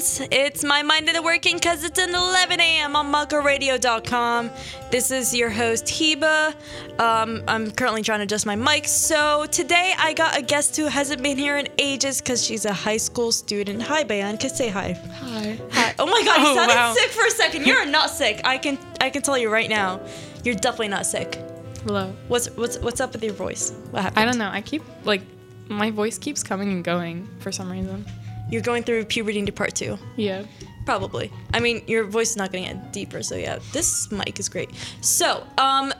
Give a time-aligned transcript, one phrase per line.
[0.00, 0.28] friends.
[0.30, 2.96] It's my mind in the working because it's an 11 a.m.
[2.96, 4.50] on montcoradio.com.
[4.90, 6.54] This is your host, Heba.
[7.00, 8.86] Um, I'm currently trying to adjust my mic.
[8.86, 12.72] So today I got a guest who hasn't been here in ages because she's a
[12.72, 13.82] high school student.
[13.82, 14.38] Hi, Bayanne.
[14.38, 14.92] Can say hi.
[14.92, 15.58] Hi.
[15.72, 15.94] Hi.
[15.98, 16.94] Oh my God, you Oh, sounded wow.
[16.94, 17.66] sick for a second.
[17.66, 18.40] You're not sick.
[18.44, 20.00] I can I can tell you right now.
[20.44, 21.38] You're definitely not sick.
[21.84, 22.12] Hello.
[22.28, 23.72] What's what's what's up with your voice?
[23.90, 24.18] What happened?
[24.20, 24.48] I don't know.
[24.50, 25.22] I keep like
[25.68, 28.04] my voice keeps coming and going for some reason.
[28.50, 29.98] You're going through puberty into part two.
[30.16, 30.44] Yeah.
[30.84, 31.32] Probably.
[31.52, 34.48] I mean, your voice is not going to get deeper, so yeah, this mic is
[34.48, 34.70] great.
[35.00, 35.92] So, um,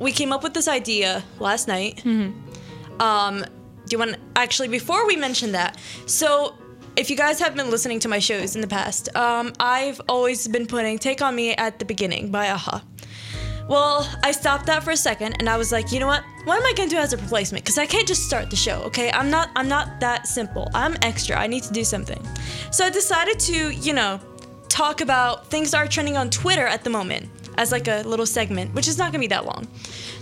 [0.00, 1.96] we came up with this idea last night.
[2.04, 3.02] Mm-hmm.
[3.02, 5.78] Um, do you want actually before we mention that?
[6.06, 6.54] So,
[6.96, 10.46] if you guys have been listening to my shows in the past, um, I've always
[10.48, 12.82] been putting "Take on Me" at the beginning by a-ha.
[13.68, 16.24] Well, I stopped that for a second, and I was like, you know what?
[16.44, 17.64] What am I gonna do as a replacement?
[17.64, 19.10] Because I can't just start the show, okay?
[19.12, 19.50] I'm not.
[19.56, 20.70] I'm not that simple.
[20.74, 21.36] I'm extra.
[21.36, 22.18] I need to do something.
[22.70, 24.20] So I decided to, you know,
[24.68, 28.24] talk about things that are trending on Twitter at the moment as like a little
[28.24, 29.66] segment, which is not gonna be that long.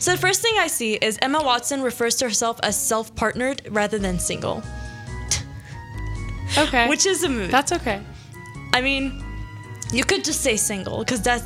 [0.01, 3.99] So the first thing I see is Emma Watson refers to herself as self-partnered rather
[3.99, 4.63] than single,
[6.59, 6.89] Okay.
[6.93, 7.51] which is a mood.
[7.51, 8.01] that's okay.
[8.73, 9.23] I mean,
[9.93, 11.45] you could just say single because that's.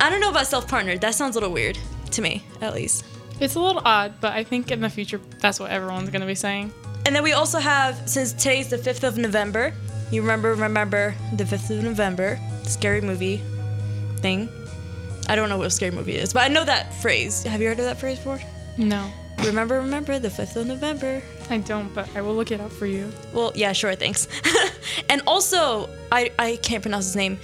[0.00, 1.00] I don't know about self-partnered.
[1.00, 1.78] That sounds a little weird
[2.12, 3.04] to me, at least.
[3.38, 6.34] It's a little odd, but I think in the future that's what everyone's gonna be
[6.34, 6.72] saying.
[7.06, 9.72] And then we also have, since today's the 5th of November,
[10.10, 13.42] you remember, remember the 5th of November, scary movie
[14.16, 14.48] thing.
[15.28, 17.42] I don't know what a scary movie is, but I know that phrase.
[17.44, 18.40] Have you heard of that phrase before?
[18.76, 19.10] No,
[19.44, 21.22] Remember, remember the 5th of November.
[21.48, 23.10] I don't, but I will look it up for you.
[23.32, 24.28] Well, yeah, sure, thanks.
[25.08, 27.38] and also, I, I can't pronounce his name.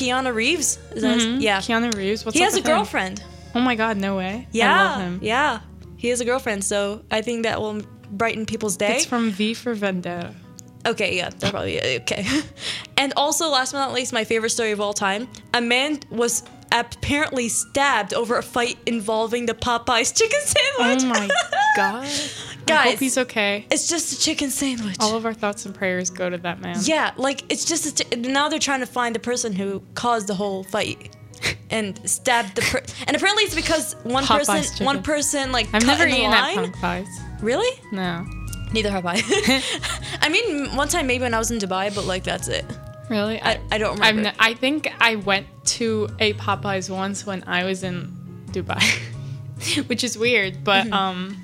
[0.00, 0.78] Keanu Reeves?
[0.94, 1.40] Is that his- Mhm.
[1.42, 1.58] Yeah.
[1.58, 2.24] Keanu Reeves.
[2.24, 2.74] What's he has a with him?
[2.76, 3.22] girlfriend.
[3.54, 4.46] Oh my God, no way.
[4.52, 4.72] Yeah.
[4.72, 5.18] I love him.
[5.22, 5.60] Yeah.
[5.96, 8.96] He has a girlfriend, so I think that will brighten people's day.
[8.96, 10.34] It's from V for Vendetta.
[10.86, 12.24] Okay, yeah, that probably okay.
[12.96, 16.42] and also, last but not least, my favorite story of all time: a man was
[16.72, 21.02] apparently stabbed over a fight involving the Popeyes chicken sandwich.
[21.04, 21.28] Oh my
[21.76, 22.08] God.
[22.62, 22.90] I Guys.
[22.92, 23.66] hope he's okay.
[23.70, 24.96] it's just a chicken sandwich.
[25.00, 26.76] All of our thoughts and prayers go to that man.
[26.82, 30.26] yeah, like it's just a t- now they're trying to find the person who caused
[30.26, 31.16] the whole fight.
[31.70, 34.86] And stabbed the per- and apparently it's because one Popeyes person chicken.
[34.86, 36.58] one person like I've never eaten line.
[36.58, 37.06] at Popeyes.
[37.40, 37.80] Really?
[37.92, 38.26] No.
[38.72, 39.22] Neither have I.
[40.20, 42.64] I mean, one time maybe when I was in Dubai, but like that's it.
[43.08, 43.40] Really?
[43.40, 44.22] I, I don't remember.
[44.22, 45.46] ne- I think I went
[45.78, 48.16] to a Popeyes once when I was in
[48.50, 48.82] Dubai,
[49.88, 51.36] which is weird, but um,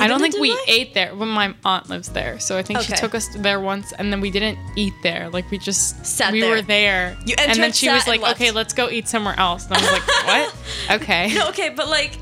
[0.00, 0.64] I don't think we Dubai?
[0.68, 2.38] ate there when my aunt lives there.
[2.40, 5.28] So I think she took us there once, and then we didn't eat there.
[5.30, 6.50] Like we just Sat we there.
[6.56, 9.74] were there, You and then she was like, "Okay, let's go eat somewhere else." And
[9.76, 11.00] I was like, "What?
[11.02, 12.18] Okay." No, okay, but like,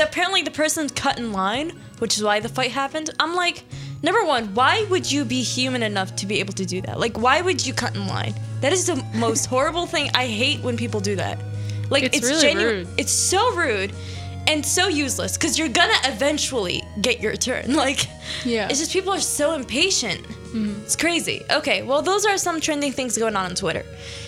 [0.00, 3.10] apparently the person cut in line, which is why the fight happened.
[3.20, 3.64] I'm like,
[4.02, 6.98] number one, why would you be human enough to be able to do that?
[6.98, 8.34] Like, why would you cut in line?
[8.60, 10.10] That is the most horrible thing.
[10.14, 11.38] I hate when people do that.
[11.90, 12.74] Like, It's it's, really genuine.
[12.74, 12.88] rude.
[12.98, 13.92] It's so rude.
[14.48, 17.74] And so useless because you're gonna eventually get your turn.
[17.82, 18.06] Like,
[18.44, 18.68] Yeah.
[18.68, 20.20] it's just people are so impatient.
[20.54, 21.42] It's crazy.
[21.50, 23.84] Okay, well, those are some trending things going on on Twitter.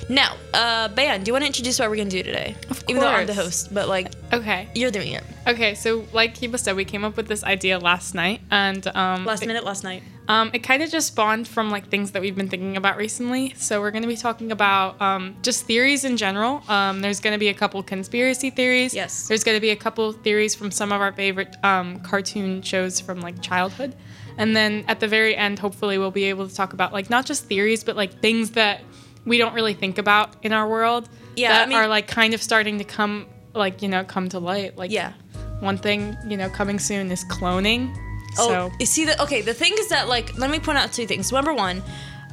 [0.08, 2.54] Now, uh, Bayanne, do you want to introduce what we're gonna do today?
[2.70, 2.84] Of course.
[2.88, 4.68] Even though I'm the host, but like, Okay.
[4.74, 5.22] you're doing it.
[5.46, 5.74] Okay.
[5.74, 9.44] So, like Kiba said, we came up with this idea last night, and um, Last
[9.46, 10.02] minute, last night.
[10.26, 13.52] Um, it kind of just spawned from like things that we've been thinking about recently.
[13.56, 16.62] So we're going to be talking about um, just theories in general.
[16.68, 18.94] Um, there's going to be a couple conspiracy theories.
[18.94, 19.28] Yes.
[19.28, 23.00] There's going to be a couple theories from some of our favorite um, cartoon shows
[23.00, 23.94] from like childhood,
[24.38, 27.26] and then at the very end, hopefully, we'll be able to talk about like not
[27.26, 28.80] just theories, but like things that
[29.26, 31.08] we don't really think about in our world.
[31.36, 34.28] Yeah, That I mean- are like kind of starting to come like you know come
[34.30, 34.76] to light.
[34.78, 35.12] Like Yeah.
[35.60, 37.94] One thing you know coming soon is cloning.
[38.38, 39.20] Oh, So you see that?
[39.20, 41.30] Okay, the thing is that like, let me point out two things.
[41.32, 41.82] Number one,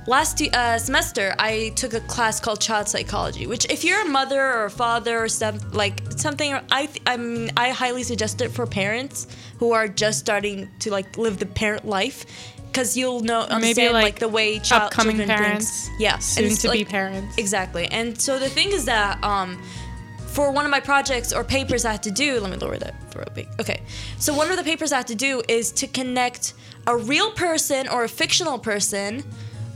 [0.07, 4.41] last uh, semester I took a class called child psychology, which if you're a mother
[4.41, 8.49] or a father or some like something, I th- I mean I highly suggest it
[8.49, 9.27] for parents
[9.59, 12.25] who are just starting to like live the parent life.
[12.71, 15.99] Because you'll know maybe, understand like, like, the way child upcoming parents, thinks.
[15.99, 17.37] yeah, and soon to be parents.
[17.37, 17.85] Exactly.
[17.87, 19.61] And so the thing is that um,
[20.31, 22.95] for one of my projects or papers I had to do, let me lower that
[23.11, 23.47] for a big.
[23.59, 23.81] Okay.
[24.17, 26.53] So one of the papers I had to do is to connect
[26.87, 29.23] a real person or a fictional person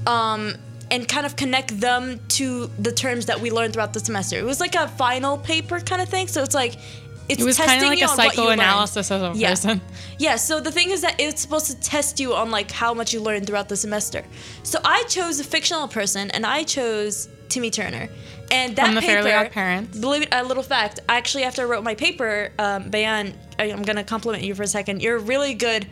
[0.08, 0.56] um,
[0.92, 4.38] and kind of connect them to the terms that we learned throughout the semester.
[4.40, 6.28] It was like a final paper kind of thing.
[6.28, 6.76] So it's like,
[7.28, 8.60] it's It was testing kind of like you a on what you learned.
[8.62, 9.50] psychoanalysis of a Yeah.
[9.50, 9.82] person.
[10.20, 13.14] Yeah, so the thing is that it's supposed to test you on like how much
[13.14, 14.24] you learned throughout the semester.
[14.64, 18.10] So I chose a fictional person and I chose Timmy Turner.
[18.52, 19.98] And that From the paper, Fairly Odd Parents.
[19.98, 21.00] believe it, a little fact.
[21.10, 24.68] Actually, after I wrote my paper, um, Bayanne, I, I'm gonna compliment you for a
[24.68, 25.02] second.
[25.02, 25.88] You're a really good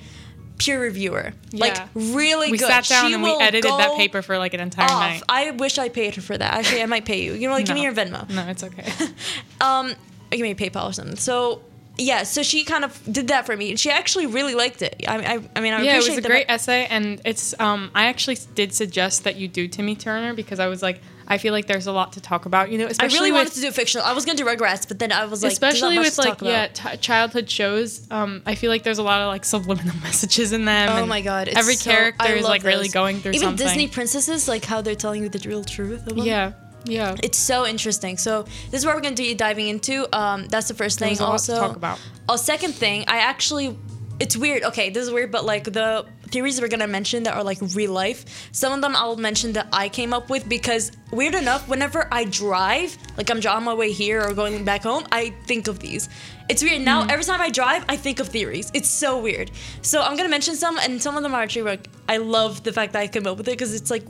[0.60, 1.34] peer reviewer.
[1.52, 1.60] Yeah.
[1.66, 2.68] Like really We good.
[2.68, 5.00] sat down She and we edited that paper for like an entire off.
[5.00, 5.24] night.
[5.28, 6.54] I wish I paid her for that.
[6.54, 7.34] Actually, I might pay you.
[7.34, 8.30] You know, like give me your Venmo.
[8.30, 8.86] No, it's okay.
[9.62, 9.94] Um,
[10.30, 11.16] give me PayPal or something.
[11.16, 11.62] So
[11.98, 15.04] yeah, so she kind of did that for me, and she actually really liked it.
[15.08, 17.58] I, I, I mean, I yeah, it was a great essay, and it's.
[17.60, 21.38] Um, I actually did suggest that you do Timmy Turner because I was like, I
[21.38, 22.72] feel like there's a lot to talk about.
[22.72, 24.06] You know, I really with, wanted to do fictional.
[24.06, 26.68] I was gonna do Rugrats, but then I was like, especially with to like yeah
[26.68, 28.08] t- childhood shows.
[28.12, 30.90] Um, I feel like there's a lot of like subliminal messages in them.
[30.90, 31.48] Oh my god!
[31.48, 33.68] It's every so- character is like really going through Even something.
[33.68, 36.04] Disney princesses, like how they're telling you the real truth.
[36.16, 36.54] Yeah,
[36.86, 37.16] yeah.
[37.24, 38.18] It's so interesting.
[38.18, 40.08] So this is what we're gonna be diving into.
[40.18, 41.10] Um, that's the first thing.
[41.10, 42.00] There's a lot also, to talk about.
[42.30, 43.78] a second thing, I actually,
[44.20, 44.64] it's weird.
[44.64, 47.92] Okay, this is weird, but like the theories we're gonna mention that are like real
[47.92, 48.50] life.
[48.52, 52.26] Some of them I'll mention that I came up with because weird enough, whenever I
[52.26, 56.10] drive, like I'm on my way here or going back home, I think of these.
[56.50, 57.04] It's weird now.
[57.04, 57.12] Hmm.
[57.12, 58.72] Every time I drive, I think of theories.
[58.74, 59.52] It's so weird.
[59.84, 62.74] So I'm gonna mention some, and some of them are actually like I love the
[62.74, 64.10] fact that I came up with it because it's like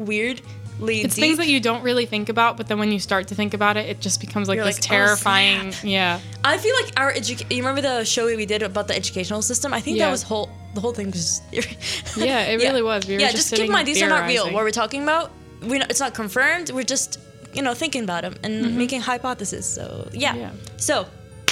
[0.80, 1.24] weirdly It's deep.
[1.24, 3.78] things that you don't really think about, but then when you start to think about
[3.78, 5.74] it, it just becomes like You're this like, "Oh, terrifying.
[5.84, 7.48] yeah, I feel like our education.
[7.52, 9.74] You remember the show we did about the educational system?
[9.74, 10.06] I think Yeah.
[10.06, 10.50] that was whole.
[10.74, 11.42] The whole thing was.
[12.18, 13.08] Yeah, it really was.
[13.08, 14.46] We were yeah, just just keep in mind these are not real.
[14.52, 15.32] What we're talking about,
[15.62, 16.72] we it's not confirmed.
[16.72, 17.20] We're just
[17.54, 19.66] you know thinking about them and making hypotheses.
[19.68, 20.32] So yeah.
[20.32, 20.40] Mm-hmm.
[20.42, 20.52] Yeah.
[20.78, 21.06] So,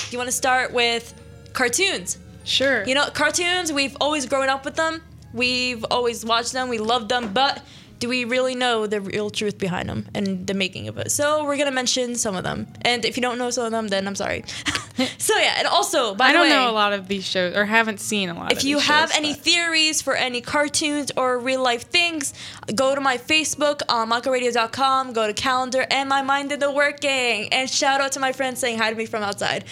[0.10, 1.14] you want to start with
[1.54, 2.18] cartoons?
[2.44, 2.84] sure.
[2.86, 3.72] You know, cartoons.
[3.72, 5.02] We've always grown up with them.
[5.34, 6.70] We've always watched them.
[6.70, 7.62] We love them, but.
[8.02, 11.12] Do we really know the real truth behind them and the making of it?
[11.12, 13.90] So we're gonna mention some of them, and if you don't know some of them,
[13.90, 14.44] then I'm sorry.
[15.20, 17.64] so yeah, and also by I don't way, know a lot of these shows, or
[17.64, 18.46] haven't seen a lot.
[18.46, 18.58] Of them.
[18.58, 22.34] If you have shows, any but- theories for any cartoons or real life things,
[22.74, 27.54] go to my Facebook on montcoradio.com, go to calendar, and my mind in the working.
[27.54, 29.66] And shout out to my friends saying hi to me from outside.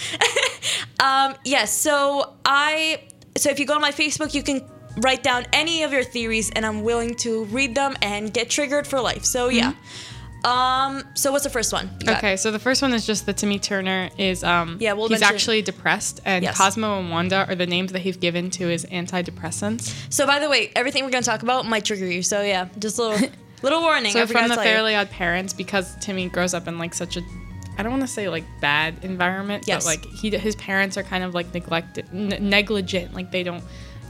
[1.00, 3.02] um, yes, so I
[3.36, 4.62] so if you go to my Facebook, you can
[4.98, 8.86] write down any of your theories, and I'm willing to read them and get triggered
[8.88, 9.24] for life.
[9.26, 9.74] So yeah.
[10.46, 11.90] Um, so what's the first one?
[12.08, 15.20] Okay, so the first one is just that Timmy Turner is um Yeah, we'll he's
[15.20, 16.58] mention- actually depressed and Yes.
[16.58, 19.94] Cosmo and Wanda are the names that he's given to his antidepressants.
[20.10, 22.24] So by the way, everything we're gonna talk about might trigger you.
[22.24, 23.30] So yeah, just a little
[23.62, 24.14] little warning.
[24.14, 24.56] So from the.
[24.56, 27.22] Fairly Odd Parents, because Timmy grows up in like such a
[27.78, 29.84] I don't want to say like bad environment, Yes.
[29.84, 33.64] but like he his parents are kind of like neglected, n- negligent, like they don't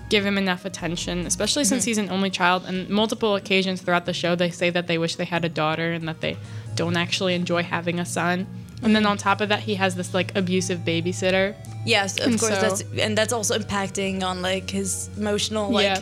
[0.09, 1.89] give him enough attention, especially since Mm-hmm.
[1.89, 2.65] he's an only child.
[2.65, 5.91] And multiple occasions throughout the show, they say that they wish they had a daughter
[5.91, 6.37] and that they
[6.75, 8.47] don't actually enjoy having a son.
[8.81, 11.53] And then on top of that, he has this like abusive babysitter.
[11.85, 12.53] Yes, of And course.
[12.55, 16.01] so- that's and that's also impacting on like his emotional like yeah.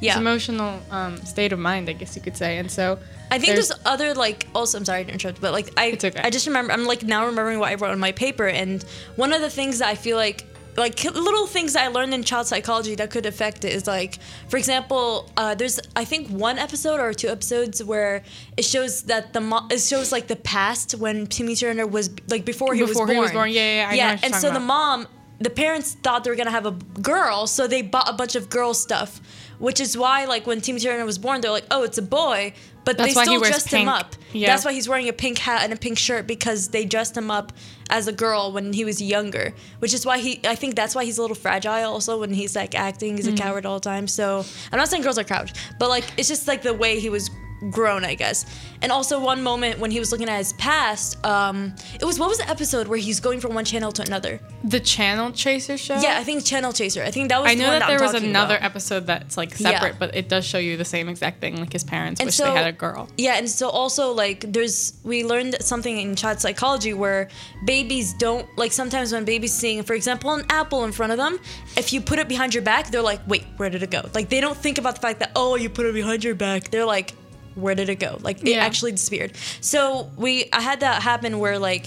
[0.00, 0.12] yeah.
[0.14, 2.56] His emotional um, state of mind, I guess you could say.
[2.58, 2.98] And so
[3.30, 6.12] I think there's- there's, other like also I'm sorry to interrupt, but like I okay.
[6.22, 8.82] I just remember I'm like now remembering what I wrote on my paper and
[9.16, 10.44] one of the things that I feel like
[10.76, 14.18] like little things I learned in child psychology that could affect it is like
[14.48, 18.22] for example uh, there's I think one episode or two episodes where
[18.56, 22.44] it shows that the mo- it shows like the past when Timmy Turner was like
[22.44, 23.06] before he was born.
[23.08, 25.06] Before he was born, yeah, yeah, yeah, I know yeah and so talking the mom
[25.40, 26.72] the parents thought they were gonna have a
[27.02, 29.20] girl, so they bought a bunch of girl stuff,
[29.58, 32.54] which is why like when Timmy Turner was born, they're like, oh, it's a boy,
[32.84, 34.14] but That's they still dressed him up.
[34.32, 34.48] Yeah.
[34.48, 37.30] That's why he's wearing a pink hat and a pink shirt because they dressed him
[37.30, 37.52] up
[37.90, 40.40] as a girl when he was younger, which is why he.
[40.44, 41.92] I think that's why he's a little fragile.
[41.92, 43.38] Also, when he's like acting, he's a Mm-hmm.
[43.42, 44.06] coward all the time.
[44.08, 47.08] So I'm not saying girls are cowards, but like it's just like the way he
[47.10, 47.30] was
[47.70, 48.44] grown, I guess.
[48.82, 52.28] And also one moment when he was looking at his past, um, it was what
[52.28, 54.40] was the episode where he's going from one channel to another?
[54.62, 55.98] the Channel Chaser show.
[56.00, 57.02] Yeah, I think Channel Chaser.
[57.02, 57.50] I think that was.
[57.50, 58.66] I the know one that I'm there was another about.
[58.66, 59.70] episode that's like Yeah.
[59.70, 61.56] separate, but it does show you the same exact thing.
[61.58, 63.08] Like his parents And wish so- they had a girl.
[63.18, 67.28] Yeah, and so also like there's we learned something in child psychology where
[67.66, 71.38] babies don't like sometimes when babies seeing, for example, an apple in front of them,
[71.76, 74.02] if you put it behind your back, they're like, wait, where did it go?
[74.14, 76.70] Like they don't think about the fact that oh, you put it behind your back.
[76.70, 77.12] They're like,
[77.54, 78.18] where did it go?
[78.22, 78.64] Like it Yeah.
[78.64, 79.32] actually disappeared.
[79.60, 81.86] So we I had that happen where like.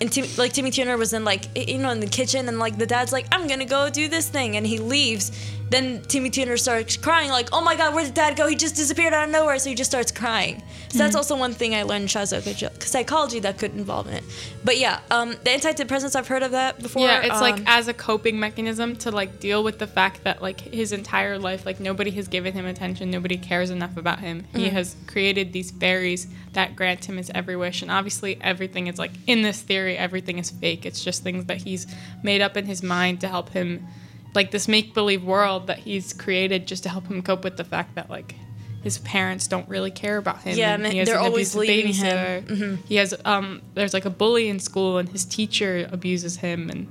[0.00, 2.78] And Tim, like Timmy Turner was in like you know in the kitchen and like
[2.78, 5.32] the dad's like I'm gonna go do this thing and he leaves.
[5.70, 8.46] Then Timmy Turner starts crying like oh my god where did dad go?
[8.46, 9.58] He just disappeared out of nowhere.
[9.58, 10.62] So he just starts crying.
[10.90, 14.24] So that's also one thing I learned in child psychology that could involve in it.
[14.64, 17.06] But yeah, um, the antidepressants I've heard of that before.
[17.06, 20.40] yeah, it's like um, as a coping mechanism to like deal with the fact that
[20.40, 24.42] like his entire life, like nobody has given him attention, nobody cares enough about him.
[24.42, 24.58] Mm-hmm.
[24.58, 28.98] He has created these fairies that grant him his every wish, and obviously everything is
[28.98, 30.86] like in this theory, everything is fake.
[30.86, 31.86] It's just things that he's
[32.22, 33.86] made up in his mind to help him,
[34.34, 37.64] like this make believe world that he's created just to help him cope with the
[37.64, 38.34] fact that like.
[38.80, 40.56] His parents don't really care about him.
[40.56, 42.44] Yeah, and he has they're always leaving him.
[42.44, 42.78] babysitter.
[42.86, 43.60] He has um.
[43.74, 46.86] There's like a bully in school, and his teacher abuses him, and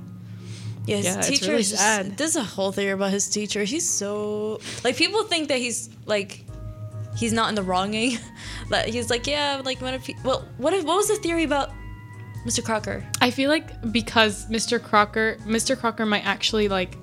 [0.86, 2.18] Yeah, his Yeah, teacher really sad.
[2.18, 3.64] There's a whole theory about his teacher.
[3.64, 6.44] He's so like people think that he's like
[7.16, 8.18] he's not in the wronging.
[8.68, 11.44] but he's like, yeah, like what if he, well, what if what was the theory
[11.44, 11.70] about
[12.44, 12.62] Mr.
[12.62, 13.02] Crocker?
[13.22, 14.80] I feel like because Mr.
[14.80, 15.76] Crocker, Mr.
[15.76, 16.96] Crocker might actually like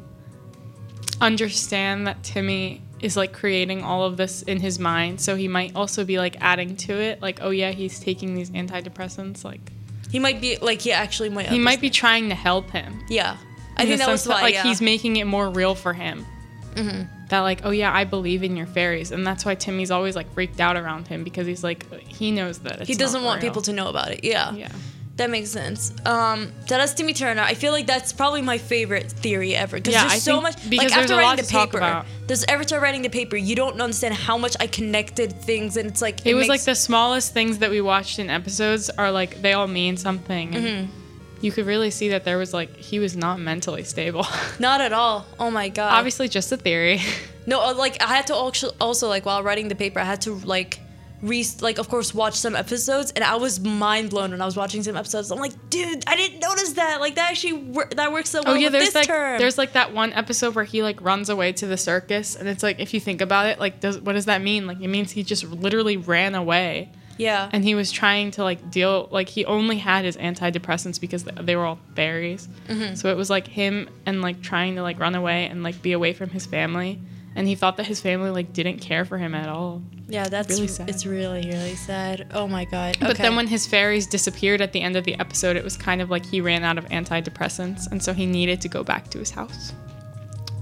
[1.26, 5.76] understand that Timmy is like creating all of this in his mind, so he might
[5.76, 9.72] also be like adding to it, like, oh yeah, he's taking these antidepressants, like
[10.12, 11.48] He might be like he actually might.
[11.48, 13.04] he might be trying to help him.
[13.10, 13.38] Yeah,
[13.78, 14.42] I in think that was why.
[14.42, 14.64] like yeah.
[14.64, 16.26] he's making it more real for him.
[16.74, 17.28] Mm-hmm.
[17.30, 20.32] That like, oh yeah, I believe in your fairies, and that's why Timmy's always like
[20.34, 23.52] freaked out around him because he's like, he knows that he doesn't want real.
[23.52, 24.24] people to know about it.
[24.24, 24.54] Yeah.
[24.54, 24.72] Yeah.
[25.18, 25.94] That makes sense.
[26.06, 27.42] Um, Timmy Turner.
[27.42, 30.70] I feel like that's probably my favorite theory ever because Yeah, there's I so much.
[30.70, 33.80] because like after a writing lot the paper, there's after writing the paper, you don't
[33.80, 37.60] understand how much I connected things, and it's like It, was like the smallest things
[37.60, 40.56] that we watched in episodes are like they all mean something.
[40.56, 41.02] And Mm-hmm.
[41.42, 44.26] You could really see that there was like he was not mentally stable.
[44.60, 45.26] not at all.
[45.40, 45.94] Oh my god.
[45.94, 47.02] Obviously, just a theory.
[47.48, 50.22] No, uh, like I had to also, also like while writing the paper, I had
[50.22, 50.80] to like
[51.22, 54.56] re like of course watched some episodes, and I was mind blown when I was
[54.56, 55.32] watching some episodes.
[55.32, 57.00] I'm like, dude, I didn't notice that.
[57.00, 59.40] Like that actually wor- that works so well oh yeah, there's this like term.
[59.40, 62.64] there's like that one episode where he like runs away to the circus, and it's
[62.64, 64.68] like if you think about it, like does what does that mean?
[64.68, 67.50] Like it means he just literally ran away, yeah.
[67.52, 71.56] and he was trying to like deal like he only had his antidepressants because they
[71.56, 72.48] were all berries.
[72.68, 72.96] Mm-hmm.
[72.96, 75.94] So it was like him and like trying to like run away and like be
[75.94, 77.00] away from his family.
[77.36, 79.82] And he thought that his family like didn't care for him at all.
[80.08, 80.90] yeah, that's really sad.
[80.90, 82.28] It's really really sad.
[82.34, 82.98] Oh my god.
[83.02, 86.02] But then when his fairies disappeared at the end of the episode, it was kind
[86.02, 89.20] of like he ran out of antidepressants, and so he needed to go back to
[89.20, 89.74] his house.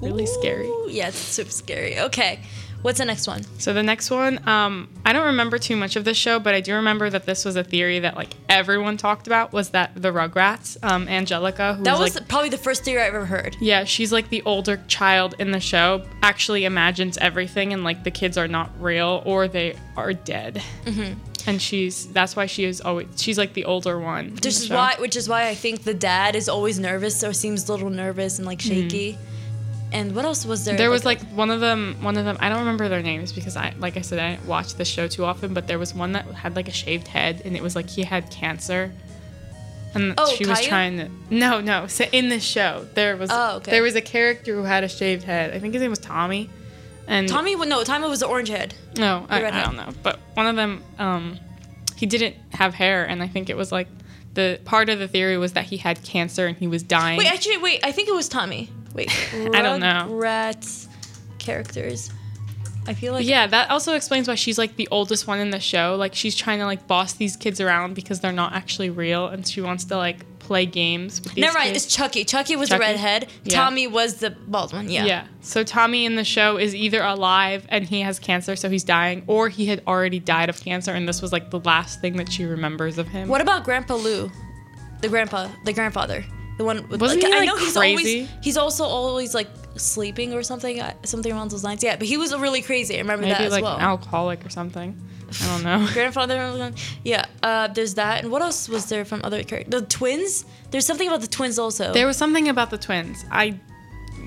[0.01, 0.65] Really scary.
[0.67, 1.99] Ooh, Yeah, it's super scary.
[1.99, 2.39] Okay,
[2.83, 3.43] what's the next one?
[3.57, 6.61] So the next one, um, I don't remember too much of this show, but I
[6.61, 10.11] do remember that this was a theory that like everyone talked about was that the
[10.11, 13.57] Rugrats, um, Angelica, who That was like, probably the first theory I ever heard.
[13.59, 18.11] yeah, she's like the older child in the show, actually imagines everything, and like the
[18.11, 20.61] kids are not real or they are dead.
[20.85, 21.13] Mm-hmm.
[21.45, 24.31] And she's that's why she is always she's like the older one.
[24.35, 27.67] Which is why, which is why I think the dad is always nervous or seems
[27.67, 29.17] a little nervous and like shaky.
[29.93, 30.75] And what else was there?
[30.75, 31.95] There was like one of them.
[32.01, 32.35] One of them.
[32.39, 35.07] I don't remember their names because I, like I said, I didn't watch the show
[35.07, 35.53] too often.
[35.53, 38.01] But there was one that had like a shaved head, and it was like he
[38.03, 38.91] had cancer,
[39.93, 41.09] and Oh, she was trying to.
[41.29, 41.85] No, no.
[41.87, 43.69] So in the show, there was Oh, okay.
[43.71, 45.53] there was a character who had a shaved head.
[45.53, 46.49] I think his name was Tommy,
[47.07, 47.55] and Tommy.
[47.55, 48.73] No, Tommy was the orange head.
[48.97, 49.89] No, I, I don't know.
[50.01, 51.37] But one of them, um,
[51.95, 53.87] he didn't have hair, and I think it was like
[54.33, 57.19] the part of the theory was that he had cancer and he was dying.
[57.19, 57.79] Wait, actually, wait.
[57.85, 58.71] I think it was Tommy.
[58.93, 59.11] Wait,
[59.53, 60.07] I don't know.
[60.09, 60.87] Rats
[61.39, 62.11] characters.
[62.85, 65.59] I feel like yeah, that also explains why she's like the oldest one in the
[65.59, 65.95] show.
[65.97, 69.47] Like she's trying to like boss these kids around because they're not actually real, and
[69.47, 71.73] she wants to like play games with these Never mind.
[71.73, 71.85] kids.
[71.85, 72.25] It's Chucky.
[72.25, 72.79] Chucky was Chucky?
[72.79, 73.29] the redhead.
[73.45, 73.55] Yeah.
[73.55, 74.89] Tommy was the bald one.
[74.89, 75.05] Yeah.
[75.05, 75.27] yeah.
[75.39, 79.23] So Tommy in the show is either alive and he has cancer, so he's dying,
[79.27, 82.29] or he had already died of cancer, and this was like the last thing that
[82.29, 83.29] she remembers of him.
[83.29, 84.29] What about Grandpa Lou,
[84.99, 86.25] the grandpa, the grandfather,
[86.57, 86.87] the one?
[86.87, 88.21] With, Wasn't he, I like, know he's crazy?
[88.21, 91.83] always he's also always like sleeping or something, uh, something around those lines.
[91.83, 92.95] Yeah, but he was really crazy.
[92.95, 93.75] I remember Maybe that as like well.
[93.75, 94.99] an alcoholic or something.
[95.41, 95.87] I don't know.
[95.93, 96.71] grandfather.
[97.03, 98.23] Yeah, uh, there's that.
[98.23, 99.71] And what else was there from other characters?
[99.71, 100.45] The twins.
[100.71, 101.91] There's something about the twins also.
[101.93, 103.25] There was something about the twins.
[103.31, 103.59] I,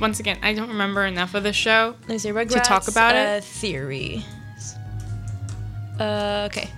[0.01, 1.95] once again, I don't remember enough of the show.
[2.09, 2.31] Me see.
[2.31, 3.45] Rugrats, talk about uh, it?
[3.45, 4.25] Theory.
[6.01, 6.69] Uh, okay.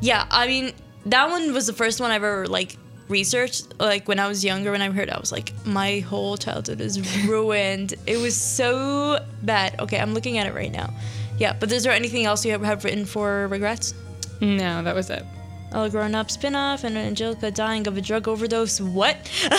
[0.00, 0.72] Yeah, I mean
[1.06, 2.76] that one was the first one I ever like
[3.08, 3.78] researched.
[3.80, 6.80] Like when I was younger, when I heard, it, I was like, my whole childhood
[6.80, 7.94] is ruined.
[8.06, 9.78] it was so bad.
[9.80, 10.92] Okay, I'm looking at it right now.
[11.38, 13.94] Yeah, but is there anything else you have written for Rugrats?
[14.40, 15.24] No, that was it.
[15.72, 18.78] All grown up spin-off and Angelica dying of a drug overdose.
[18.80, 19.16] What?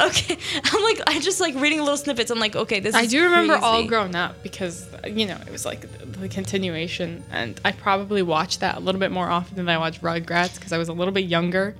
[0.00, 2.30] okay, I'm like I just like reading little snippets.
[2.30, 2.94] I'm like, okay, this.
[2.94, 3.86] I do remember All.
[3.86, 7.22] Grown Up because, you know, it was like the, the continuation.
[7.30, 10.72] And I probably watched that a little bit more often than I watched Rugrats because
[10.72, 11.76] I was a little bit younger.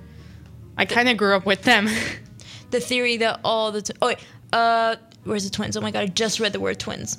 [0.79, 1.89] I kind of grew up with them.
[2.71, 4.19] the theory that all the tw- oh wait,
[4.53, 4.95] uh
[5.25, 5.75] where's the twins?
[5.75, 7.17] Oh my god, I just read the word twins.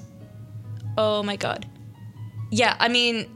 [0.97, 1.67] Oh my god.
[2.51, 3.29] Yeah, I mean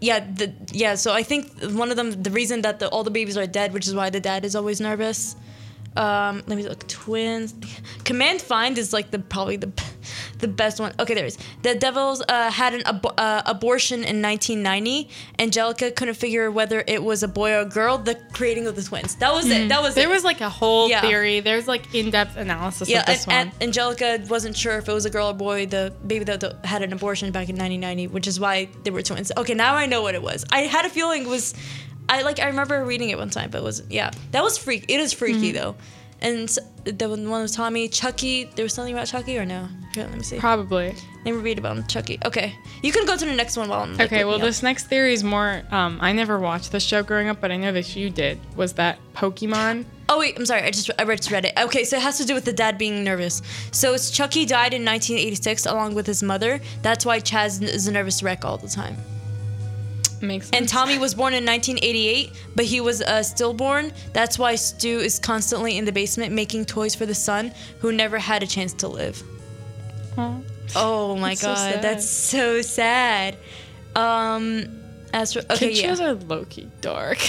[0.00, 3.10] yeah, the yeah, so I think one of them the reason that the, all the
[3.10, 5.34] babies are dead, which is why the dad is always nervous.
[5.96, 6.86] Um, let me look.
[6.88, 7.54] Twins.
[8.04, 9.70] Command Find is like the probably the
[10.40, 10.92] the best one.
[10.98, 11.38] Okay, there is.
[11.62, 15.08] The DeVilles uh, had an abo- uh, abortion in 1990.
[15.38, 17.98] Angelica couldn't figure whether it was a boy or a girl.
[17.98, 19.14] The creating of the twins.
[19.16, 19.68] That was it.
[19.68, 20.12] That was there it.
[20.12, 21.00] was like a whole Yeah.
[21.00, 21.40] theory.
[21.40, 23.54] There's like in-depth analysis Yeah, of this and, one.
[23.60, 25.66] and Angelica wasn't sure if it was a girl or boy.
[25.66, 29.02] The baby that that had an abortion back in 1990, which is why they were
[29.02, 29.30] twins.
[29.36, 30.44] Okay, now I know what it was.
[30.50, 31.54] I had a feeling it was,
[32.08, 34.84] I like I remember reading it one time, but it was yeah, that was freak.
[34.88, 35.56] It is freaky Mm-hmm.
[35.56, 35.74] though,
[36.20, 36.48] and
[36.84, 37.88] the one was Tommy.
[37.88, 38.44] Chucky.
[38.44, 39.68] There was something about Chucky or no?
[39.94, 40.38] Here, let me see.
[40.38, 40.94] Probably.
[41.24, 42.18] Me read about Chucky.
[42.24, 43.96] Okay, you can go to the next one while I'm.
[43.96, 44.40] like, Okay, well, up.
[44.42, 45.62] this next theory is more.
[45.70, 48.38] Um, I never watched this show growing up, but I know that you did.
[48.56, 49.86] Was that Pokemon?
[50.10, 50.62] Oh wait, I'm sorry.
[50.62, 51.54] I just I just read it.
[51.58, 53.40] Okay, so it has to do with the dad being nervous.
[53.72, 56.60] So it's Chucky died in 1986 along with his mother.
[56.82, 58.96] That's why Chaz is a nervous wreck all the time.
[60.26, 60.56] Makes sense.
[60.60, 63.92] And Tommy was born in 1988, but he was uh, stillborn.
[64.12, 68.18] That's why Stu is constantly in the basement making toys for the son who never
[68.18, 69.22] had a chance to live.
[70.18, 70.40] Aw.
[70.76, 71.82] Oh my That's god, sad.
[71.82, 73.36] that's so sad.
[73.94, 74.64] Um,
[75.12, 75.86] as for okay, Kid yeah.
[75.88, 77.18] shows are low key dark.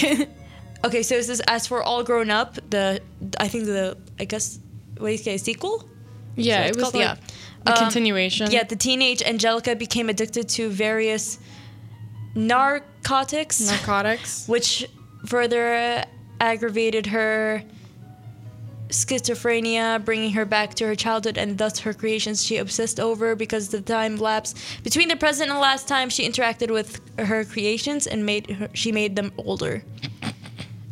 [0.84, 3.00] Okay, so it says as for all grown up, the
[3.40, 4.60] I think the I guess
[4.98, 5.88] what do you say sequel?
[6.36, 7.16] yeah, it was called- like yeah.
[7.66, 8.50] a Um, continuation.
[8.52, 11.38] Yeah, the teenage Angelica became addicted to various
[12.36, 14.46] narcotics, narcotics.
[14.48, 14.88] which
[15.26, 16.04] further
[16.40, 17.62] aggravated her
[18.88, 23.68] schizophrenia, bringing her back to her childhood and thus her creations she obsessed over because
[23.68, 28.06] the time lapse between the present and the last time she interacted with her creations
[28.06, 29.82] and made her, she made them older.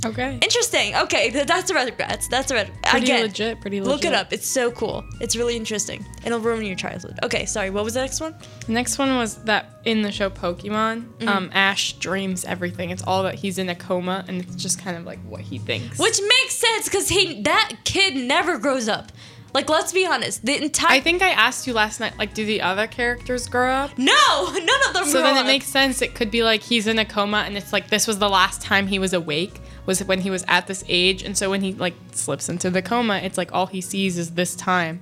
[0.05, 0.39] Okay.
[0.43, 0.95] Interesting.
[0.97, 2.71] Okay, th- that's the red That's That's a Red.
[2.83, 3.61] Pretty Again, legit.
[3.61, 3.91] Pretty legit.
[3.93, 4.33] Look it up.
[4.33, 5.05] It's so cool.
[5.21, 6.05] It's really interesting.
[6.25, 7.19] It'll ruin your childhood.
[7.23, 7.71] Okay, sorry.
[7.71, 8.35] What was the next one?
[8.67, 11.29] The next one was that in the show Pokemon, Mm-hmm.
[11.29, 12.91] um, Ash dreams everything.
[12.91, 15.59] It's all that he's in a coma, and it's just kind of like what he
[15.59, 15.99] thinks.
[15.99, 19.13] Which makes sense because he that kid never grows up.
[19.53, 20.45] Like, let's be honest.
[20.45, 23.71] The entire I think I asked you last night, like, do the other characters grow
[23.71, 23.97] up?
[23.97, 24.13] no,
[24.53, 25.05] none of them.
[25.05, 26.03] So then it makes sense.
[26.03, 28.61] It could be like he's in a coma, and it's like this was the last
[28.63, 31.75] time he was awake, was when he was at this age, and so when he
[31.75, 35.01] like slips into the coma, it's like all he sees is this time.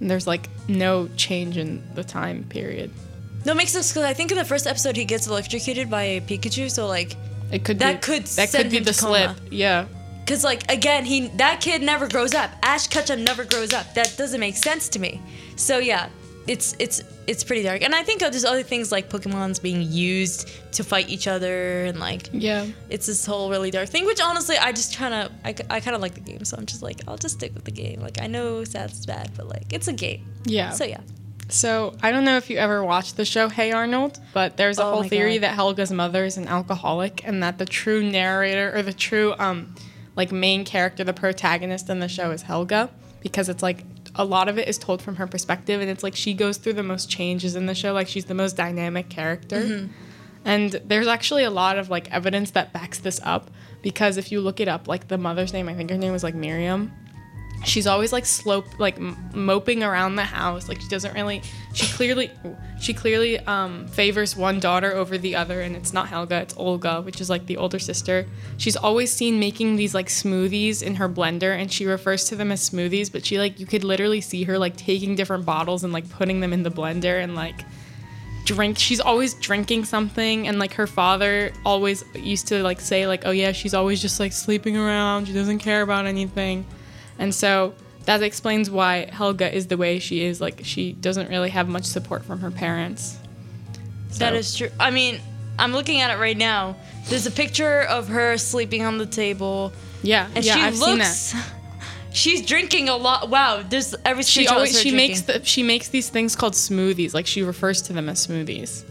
[0.00, 2.90] And there's like no change in the time period.
[3.44, 6.02] no, it makes sense because I think in the first episode he gets electrocuted by
[6.04, 6.70] a Pikachu.
[6.70, 7.16] So like,
[7.50, 9.36] It could That be, could that could be the slip.
[9.50, 9.86] Yeah.
[10.26, 12.50] Cause like again, he that kid never grows up.
[12.62, 13.94] Ash Ketchum never grows up.
[13.94, 15.20] That doesn't make sense to me.
[15.56, 16.10] So yeah,
[16.48, 17.82] it's it's it's pretty dark.
[17.82, 22.00] And I think there's other things like Pokemon's being used to fight each other, and
[22.00, 22.66] like Yeah.
[22.88, 24.06] it's this whole really dark thing.
[24.06, 26.66] Which honestly, I just kind of I, I kind of like the game, so I'm
[26.66, 28.00] just like I'll just stick with the game.
[28.00, 30.24] Like I know that's bad, but like it's a game.
[30.44, 30.70] Yeah.
[30.70, 31.00] So yeah.
[31.50, 34.84] So I don't know if you ever watched the show Hey Arnold, but there's a
[34.84, 35.44] Oh whole theory God.
[35.44, 39.74] that Helga's mother is an alcoholic and that the true narrator or the true um
[40.14, 42.90] like main character, the protagonist in the show is Helga
[43.22, 43.84] because it's like
[44.18, 46.74] a lot of it is told from her perspective and it's like she goes through
[46.74, 49.62] the most changes in the show, like she's the most dynamic character.
[49.62, 49.92] Mm-hmm.
[50.44, 53.50] And there's actually a lot of like evidence that backs this up
[53.80, 56.24] because if you look it up, like the mother's name, I think her name was
[56.24, 56.92] like Miriam
[57.64, 58.98] she's always like slope like
[59.34, 60.68] moping around the house.
[60.68, 61.42] Like she doesn't really
[61.74, 62.30] she clearly
[62.80, 67.02] she clearly um, favors one daughter over the other and it's not helga it's olga
[67.02, 68.26] which is like the older sister.
[68.56, 72.52] She's always seen making these like smoothies in her blender and she refers to them
[72.52, 75.92] as smoothies but she like you could literally see her like taking different bottles and
[75.92, 77.64] like putting them in the blender and like
[78.44, 83.26] drink she's always drinking something and like her father always used to like say like
[83.26, 86.64] oh yeah she's always just like sleeping around she doesn't care about anything
[87.18, 90.40] and so that explains why Helga is the way she is.
[90.40, 93.18] Like she doesn't really have much support from her parents.
[94.18, 94.70] That So- is true.
[94.80, 95.20] I mean,
[95.58, 96.76] I'm looking at it right now.
[97.08, 100.98] There's a picture of her sleeping on the table, yeah, and yeah, she I've seen
[100.98, 101.32] looks.
[101.32, 101.52] that.
[102.12, 103.28] She's drinking a lot.
[103.28, 107.12] Wow, there's every She always she makes the, she makes these things called smoothies.
[107.14, 108.82] Like she refers to them as smoothies.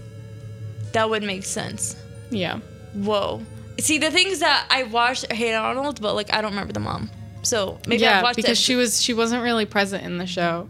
[0.93, 1.95] that would make sense.
[2.29, 2.59] Yeah.
[2.93, 3.41] Whoa.
[3.79, 7.09] See, the things that I watched Hey Arnold, but like I don't remember the mom.
[7.47, 8.63] So maybe I yeah, watched because it.
[8.67, 10.69] she was she wasn't really present in the show.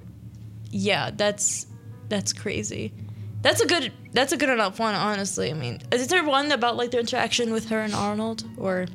[0.69, 1.65] yeah, that's
[2.09, 2.93] that's crazy.
[3.41, 5.49] That's a good that's a good enough one, honestly.
[5.49, 8.85] I mean, is there one about like their interaction with her and Arnold, or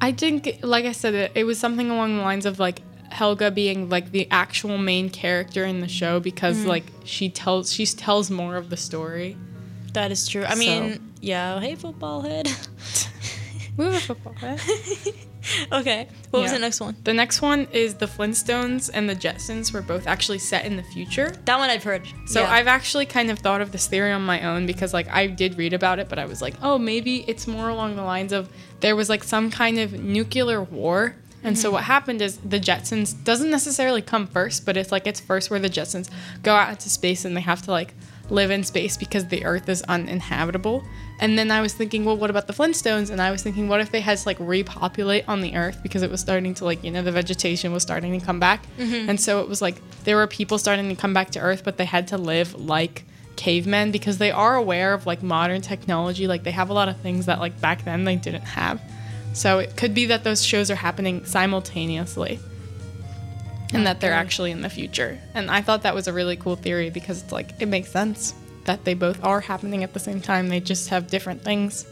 [0.00, 3.50] I think, like I said, it, it was something along the lines of like Helga
[3.50, 6.66] being like the actual main character in the show because Mm.
[6.66, 9.36] like she tells she tells more of the story.
[9.92, 10.44] that is true?
[10.44, 11.60] I So- mean, yeah.
[11.60, 12.48] Hey, football head.
[13.76, 14.60] We have a football head.
[15.72, 16.96] okay, what was the next one?
[17.04, 20.82] The next one is the Flintstones and the Jetsons were both actually set in the
[20.82, 21.34] future.
[21.44, 22.06] That one I've heard.
[22.26, 22.52] So Yeah.
[22.52, 25.58] I've actually kind of thought of this theory on my own because like I did
[25.58, 28.48] read about it, but I was like, oh, maybe it's more along the lines of
[28.80, 31.16] there was like some kind of nuclear war.
[31.44, 31.74] And so mm-hmm.
[31.74, 35.58] what happened is the Jetsons doesn't necessarily come first, but it's like it's first where
[35.58, 36.08] the Jetsons
[36.42, 37.94] go out into space and they have to like
[38.32, 40.84] live in space because the Earth is uninhabitable.
[41.20, 43.10] And then I was thinking, well, what about the Flintstones?
[43.10, 46.02] And I was thinking, what if they had to like repopulate on the Earth because
[46.02, 48.64] it was starting to like, you know, the vegetation was starting to come back.
[48.78, 49.10] Mm-hmm.
[49.10, 51.76] And so it was like there were people starting to come back to Earth, but
[51.76, 53.04] they had to live like
[53.36, 56.26] cavemen because they are aware of like modern technology.
[56.26, 58.80] Like they have a lot of things that like back then they didn't have.
[59.34, 62.38] So it could be that those shows are happening simultaneously.
[63.72, 65.18] And that they're actually in the future.
[65.34, 68.34] And I thought that was a really cool theory because it's like it makes sense
[68.64, 70.48] that they both are happening at the same time.
[70.48, 71.86] They just have different things.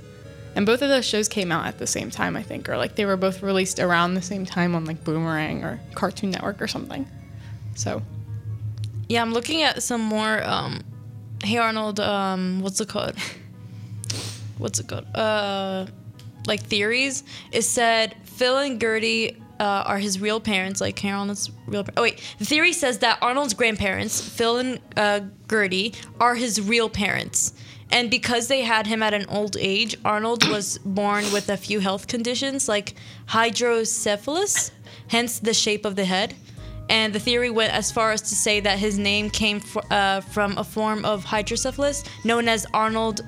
[0.56, 2.96] And both of those shows came out at the same time, I think, or like
[2.96, 6.66] they were both released around the same time on like Boomerang or Cartoon Network or
[6.66, 7.06] something.
[7.74, 8.02] So
[9.08, 10.42] Yeah, I'm looking at some more.
[10.42, 10.80] Um,
[11.42, 13.14] hey Arnold, um, what's it called?
[14.58, 15.06] What's it called?
[15.16, 15.86] Uh,
[16.46, 17.24] like theories.
[17.50, 21.84] It said Phil and Gertie uh, are his real parents, like Hey Arnold's real.
[21.84, 26.60] Pa- oh wait, the theory says that Arnold's grandparents, Phil and uh, Gertie, are his
[26.60, 27.52] real parents.
[27.92, 31.80] And because they had him at an old age, Arnold was born with a few
[31.80, 32.94] health conditions like
[33.26, 34.70] hydrocephalus,
[35.08, 36.34] hence the shape of the head.
[36.88, 40.20] And the theory went as far as to say that his name came fr- uh,
[40.20, 43.20] from a form of hydrocephalus known as Arnold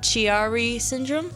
[0.00, 1.30] Chiari syndrome.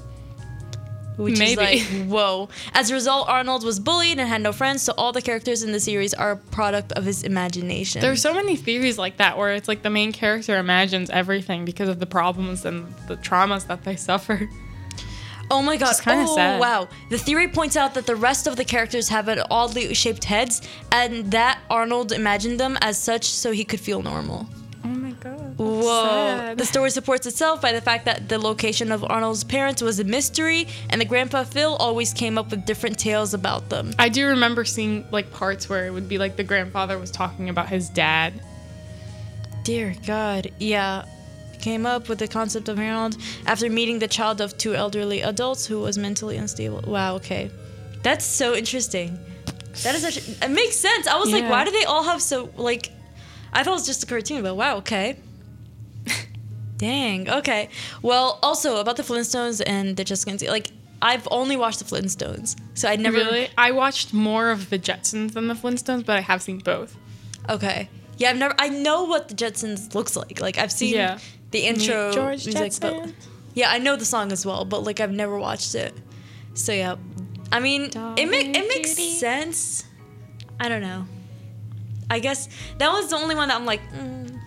[1.21, 1.63] Which Maybe.
[1.63, 2.49] is like, whoa.
[2.73, 5.73] As a result, Arnold was bullied and had no friends, so all the characters in
[5.73, 8.01] the series are a product of his imagination.
[8.01, 11.91] There's so many theories like that where it's like the main character imagines everything because
[11.91, 14.49] of the problems and the traumas that they suffer.
[15.51, 15.97] Oh my god!
[16.07, 16.61] oh sad.
[16.61, 16.89] wow!
[17.11, 20.63] The theory points out that the rest of the characters have an oddly shaped heads,
[20.93, 24.47] and that Arnold imagined them as such so he could feel normal.
[25.61, 26.55] Whoa!
[26.57, 30.05] The story supports itself by the fact that the location of Arnold's parents was a
[30.05, 33.93] mystery, and the grandpa Phil always came up with different tales about them.
[33.99, 37.51] I do remember seeing like parts where it would be like the grandfather was talking
[37.51, 38.41] about his dad.
[39.63, 41.05] Dear God, yeah.
[41.61, 45.67] Came up with the concept of Arnold after meeting the child of two elderly adults
[45.67, 46.81] who was mentally unstable.
[46.87, 47.51] Wow, okay.
[48.03, 49.19] That's so interesting.
[49.83, 51.07] That is actually, it makes sense.
[51.07, 52.91] I was like, why do they all have so, like,
[53.53, 55.19] I thought it was just a cartoon, but wow, okay.
[56.81, 57.69] Dang, okay.
[58.01, 60.71] Well, also about the Flintstones and the Jetsons, like,
[61.03, 63.19] I've only watched the Flintstones, so I never.
[63.19, 63.49] Really?
[63.59, 66.97] I watched more of the Jetsons than the Flintstones, but I have seen both.
[67.49, 67.89] Okay.
[68.17, 68.55] Yeah, I've never.
[68.59, 70.41] I know what the Jetsons looks like.
[70.41, 71.19] Like I've seen Yeah.
[71.53, 73.15] the intro George music, but Jetson.
[73.55, 74.65] yeah, I know the song as well.
[74.65, 75.93] But like I've never watched it.
[76.55, 76.97] So yeah,
[77.53, 77.85] I mean,
[78.17, 79.13] it make it makes Judy.
[79.13, 79.85] sense.
[80.59, 81.07] I don't know.
[82.11, 83.81] I guess that was the only one that I'm like.
[83.93, 84.40] Mm,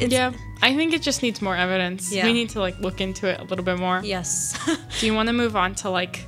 [0.00, 0.32] it's, yeah,
[0.62, 2.12] I think it just needs more evidence.
[2.12, 2.24] Yeah.
[2.24, 4.00] We need to like look into it a little bit more.
[4.04, 4.58] Yes.
[5.00, 6.24] Do you want to move on to like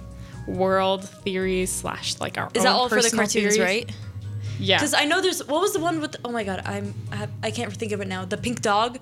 [0.47, 3.59] world theories slash like our Is that all for the cartoons, theories?
[3.59, 3.91] right?
[4.59, 4.79] Yeah.
[4.79, 6.17] Because I know there's what was the one with?
[6.25, 8.25] Oh my god, I'm I, have, I can't think of it now.
[8.25, 8.99] The pink dog.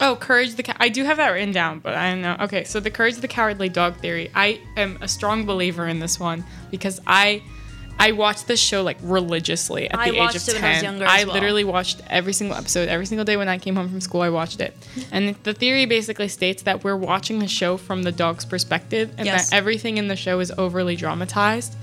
[0.00, 2.36] Oh, Courage the Cow- I do have that written down, but I don't know.
[2.40, 4.30] Okay, so the Courage the Cowardly Dog theory.
[4.34, 7.42] I am a strong believer in this one because I
[7.98, 10.54] I watched this show like religiously at I the age of it 10.
[10.54, 11.34] when I was younger I well.
[11.34, 14.22] literally watched every single episode every single day when I came home from school.
[14.22, 14.76] I watched it.
[15.12, 19.26] And the theory basically states that we're watching the show from the dog's perspective and
[19.26, 19.50] Yes.
[19.50, 21.74] that everything in the show is overly dramatized.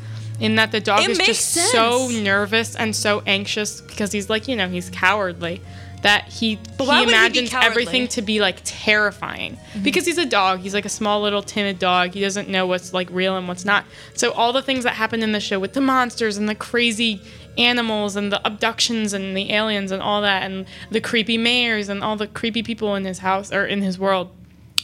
[0.42, 4.48] In that the dog It is just so nervous and so anxious because he's like,
[4.48, 5.62] you know, he's cowardly
[6.02, 9.84] that he he would he imagines everything to be like terrifying Mm-hmm.
[9.84, 10.62] because he's a dog.
[10.62, 12.14] He's like a small little timid dog.
[12.16, 13.86] He doesn't know what's like real and what's not.
[14.16, 17.22] So all the things that happen in the show with the monsters and the crazy
[17.58, 22.04] animals and the abductions and the aliens and all that and the creepy mayors and
[22.04, 24.32] all the creepy people in his house or in his world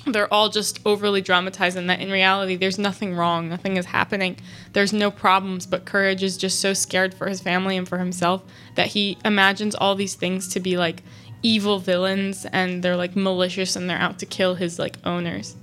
[0.07, 4.37] they're all just overly dramatized and that in reality there's nothing wrong nothing is happening
[4.73, 8.43] there's no problems but courage is just so scared for his family and for himself
[8.75, 11.03] that he imagines all these things to be like
[11.43, 15.55] evil villains and they're like malicious and they're out to kill his like owners.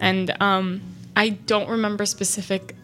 [0.00, 0.82] And um,
[1.16, 2.74] i don't remember specific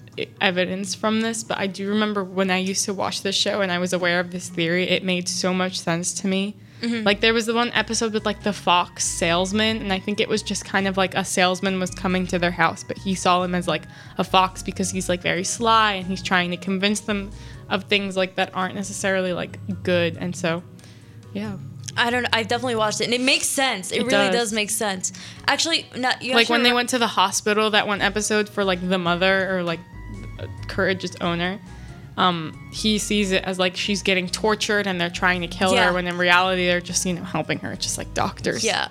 [0.41, 3.71] evidence from this but i do remember when i used to watch this show and
[3.71, 6.57] i was aware of this theory it made so much sense to me.
[7.03, 10.29] Like there was the one episode with like the fox salesman, and I think it
[10.29, 13.43] was just kind of like a salesman was coming to their house, but he saw
[13.43, 13.83] him as like
[14.17, 17.33] a fox because he's like very sly and he's trying to convince them
[17.69, 20.17] of things like that aren't necessarily like good.
[20.17, 20.63] And so,
[21.33, 21.57] yeah,
[21.97, 22.23] I don't.
[22.25, 22.29] Know.
[22.33, 23.93] I've definitely watched it, and it makes sense.
[23.93, 24.35] It, It really does.
[24.35, 24.53] does.
[24.53, 25.13] make sense.
[25.47, 28.87] Actually, not you like when they went to the hospital that one episode for like
[28.89, 29.81] the mother or like
[30.69, 31.61] Courage's owner.
[32.17, 35.87] Um, he sees it as like she's getting tortured and they're trying to kill Yeah.
[35.87, 38.65] her when in reality they're just you know helping her, It's just like doctors.
[38.65, 38.89] Yeah,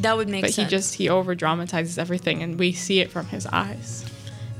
[0.00, 0.52] that would make sense.
[0.52, 0.70] but sense.
[0.70, 4.04] he just he over dramatizes everything and we see it from his eyes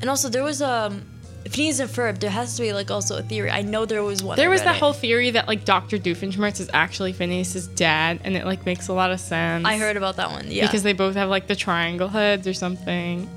[0.00, 1.04] and also there was um,
[1.48, 2.18] Phineas and Ferb.
[2.20, 3.50] There has to be like also a theory.
[3.50, 4.36] I know there was one.
[4.36, 4.80] there I was that it.
[4.80, 8.92] whole theory that like dr doofenshmirtz is actually phineas's dad and it like makes a
[8.92, 10.46] lot of sense I heard about that one.
[10.48, 13.28] Yeah, because they both have like the triangle heads or something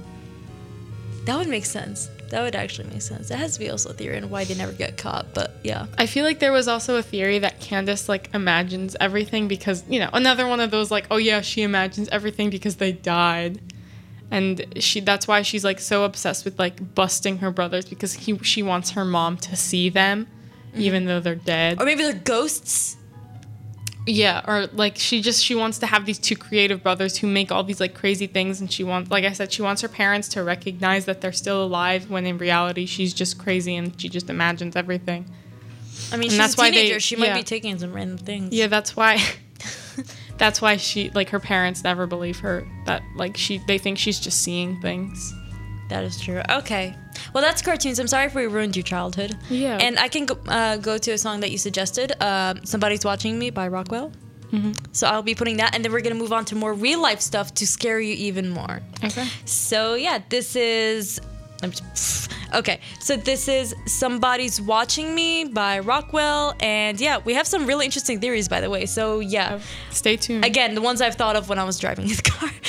[1.26, 2.10] that would make sense.
[2.30, 3.30] That would actually make sense.
[3.30, 5.34] That has to be also a theory on why they never get caught.
[5.34, 9.48] But yeah, i feel like there was also a theory that candace like imagines everything
[9.48, 12.92] because you know another one of those like oh yeah she imagines everything because they
[12.92, 13.60] died
[14.32, 18.38] and she that's why she's like so obsessed with like busting her brothers because he
[18.40, 20.28] she wants her mom to see them
[20.72, 20.82] mm-hmm.
[20.82, 21.82] even though they're dead.
[21.82, 22.98] Or maybe they're ghosts.
[24.08, 27.52] Yeah, or like she just she wants to have these two creative brothers who make
[27.52, 30.28] all these like crazy things and she wants like I said she wants her parents
[30.30, 34.30] to recognize that they're still alive when in reality she's just crazy and she just
[34.30, 35.26] imagines everything.
[36.12, 37.00] I mean, And she's that's a why they- teenager.
[37.00, 37.38] she might yeah.
[37.38, 38.54] be taking some random things.
[38.54, 39.18] Yeah, that's why
[40.38, 44.20] that's why she like her parents never believe her that like she they think she's
[44.20, 45.34] just seeing things.
[45.90, 46.42] That is true.
[46.50, 46.96] Okay.
[47.34, 48.00] Well, that's cartoons.
[48.00, 49.38] I'm sorry if we ruined your childhood.
[49.50, 49.78] Yeah.
[49.80, 53.38] And I can go, uh, go to a song that you suggested, uh, "Somebody's Watching
[53.38, 54.12] Me" by Rockwell.
[54.52, 54.72] Mm-hmm.
[54.94, 57.22] So I'll be putting that, and then we're gonna move on to more real life
[57.22, 58.82] stuff to scare you even more.
[59.04, 59.28] Okay.
[59.46, 61.22] So yeah, this is.
[62.54, 67.86] Okay, so this is Somebody's Watching Me by Rockwell, and yeah, we have some really
[67.86, 68.86] interesting theories, by the way.
[68.86, 70.46] So yeah, Stay tuned.
[70.46, 72.50] again, the ones I've thought of when I was driving the car.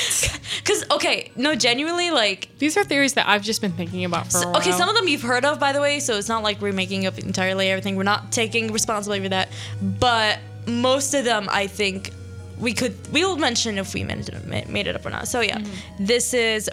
[0.67, 4.39] Because okay, no, genuinely, like These are theories that I've just been thinking about for
[4.39, 4.57] a while.
[4.57, 6.73] Okay, some of them you've heard of, by the way, so it's not like we're
[6.73, 7.95] making up entirely everything.
[7.95, 9.49] We're not taking responsibility for that.
[9.81, 12.11] But most of them, I think,
[12.59, 15.29] we could, we will mention if we made it, made it up or not.
[15.29, 16.05] So, yeah, mm-hmm.
[16.05, 16.69] this is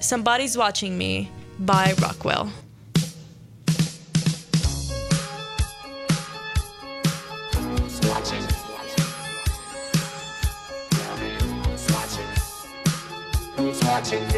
[0.00, 2.50] Somebody's Watching Me by Rockwell.
[13.92, 14.31] watching.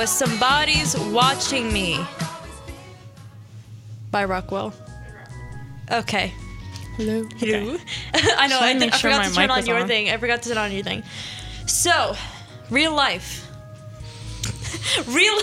[0.00, 2.02] Was Somebody's Watching Me
[4.10, 4.72] by Rockwell.
[5.92, 6.32] Okay.
[6.96, 7.28] Hello.
[7.36, 7.76] Hello.
[8.14, 8.56] I know.
[8.56, 9.86] I, Trying to I sure forgot to turn on your on.
[9.86, 10.08] thing.
[10.08, 11.02] I forgot to turn on your thing.
[11.66, 12.16] So,
[12.70, 13.46] real life.
[15.06, 15.34] real.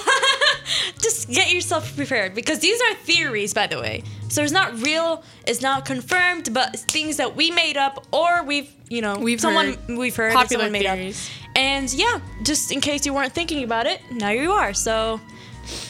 [1.04, 4.02] Just get yourself prepared because these are theories, by the way.
[4.30, 5.24] So it's not real.
[5.46, 9.74] It's not confirmed, but things that we made up or we've, you know, We've someone
[9.76, 11.30] heard we've heard popular someone made theories.
[11.44, 11.47] up.
[11.58, 14.74] And yeah, just in case you weren't thinking about it, now you are.
[14.76, 15.20] So,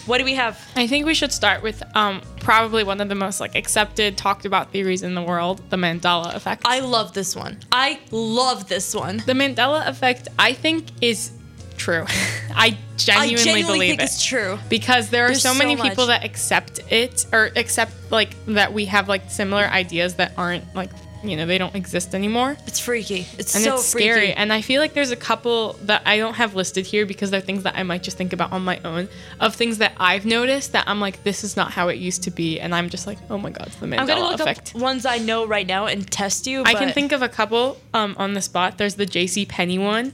[0.05, 0.57] what do we have?
[0.77, 4.45] I think we should start with um, probably one of the most like accepted, talked
[4.45, 6.61] about theories in the world, the Mandela effect.
[6.65, 7.59] I love this one.
[7.71, 9.17] I love this one.
[9.25, 11.31] the Mandela effect, I think, is
[11.75, 12.05] true.
[12.55, 14.03] I genuinely, I genuinely believe think it.
[14.05, 14.57] it's true.
[14.69, 15.89] because there are There's so so many much.
[15.89, 20.73] people that accept it or accept like that we have like similar ideas that aren't
[20.73, 20.89] like
[21.23, 23.25] you know they don't exist anymore It's freaky.
[23.37, 24.09] It's and so it's freaky.
[24.09, 27.31] scary and i feel like there's a couple that i don't have listed here because
[27.31, 30.25] they're things that i might just think about on my own of things that i've
[30.25, 33.07] noticed that i'm like this is not how it used to be and i'm just
[33.07, 35.45] like oh my god it's the mandela I'm gonna look effect up ones I know
[35.45, 36.63] right now and test you.
[36.65, 38.77] I can think of a couple um, on the spot.
[38.77, 39.45] There's the J.C.
[39.45, 40.13] Penney one,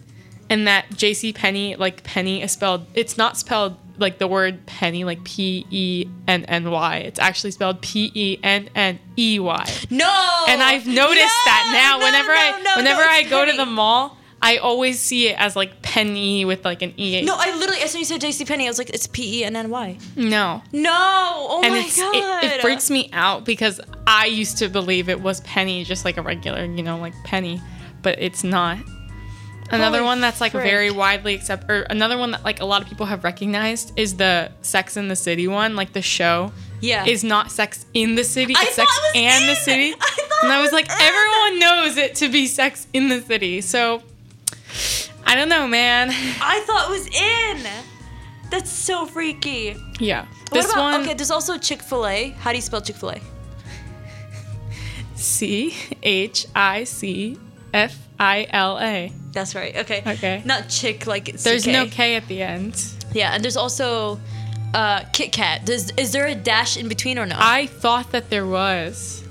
[0.49, 1.33] and that J.C.
[1.33, 2.85] Penney, like penny, is spelled.
[2.93, 6.97] It's not spelled like the word penny, like P E N N Y.
[6.97, 9.65] It's actually spelled P E N N E Y.
[9.89, 10.45] no.
[10.47, 11.97] And I've noticed No, that now.
[11.97, 12.29] no, whenever
[12.63, 16.45] no, I whenever I go to the mall, I always see it as like penny
[16.45, 17.21] with like an E.
[17.23, 19.39] No, I literally as soon as you said JC Penney, I was like, it's P
[19.39, 19.97] E N N Y.
[20.15, 20.61] no.
[20.71, 20.91] No.
[20.93, 22.43] Oh and my it's, god.
[22.43, 26.17] it, it freaks me out because I used to believe it was penny, just like
[26.17, 27.61] a regular, you know, like penny,
[28.01, 28.77] but it's not.
[29.69, 30.63] Another Holy one that's like frick.
[30.63, 34.17] very widely accepted, or another one that like a lot of people have recognized is
[34.17, 36.51] the Sex in the City one, like the show.
[36.79, 37.05] Yeah.
[37.05, 39.55] Is not Sex in the City, I it's Sex it and the.
[39.55, 39.93] City.
[39.93, 40.97] I and I was like, in.
[40.99, 43.61] everyone knows it to be Sex in the City.
[43.61, 44.03] So
[45.25, 46.09] I don't know, man.
[46.11, 47.83] I thought it was in.
[48.51, 49.75] That's so freaky.
[49.99, 50.25] Yeah.
[50.25, 51.13] What This about one okay?
[51.13, 52.29] There's also Chick Fil A.
[52.31, 53.21] How do you spell Chick Fil A?
[55.15, 55.73] C
[56.03, 57.39] H I C
[57.73, 59.11] F I L A.
[59.33, 59.75] That's right.
[59.75, 60.03] Okay.
[60.05, 60.41] Okay.
[60.45, 62.81] Not chick like it's There's no K at the end.
[63.13, 64.19] Yeah, and there's also
[64.73, 65.65] uh, Kit Kat.
[65.65, 67.35] Does is there a dash in between or no?
[67.37, 69.23] I thought that there was.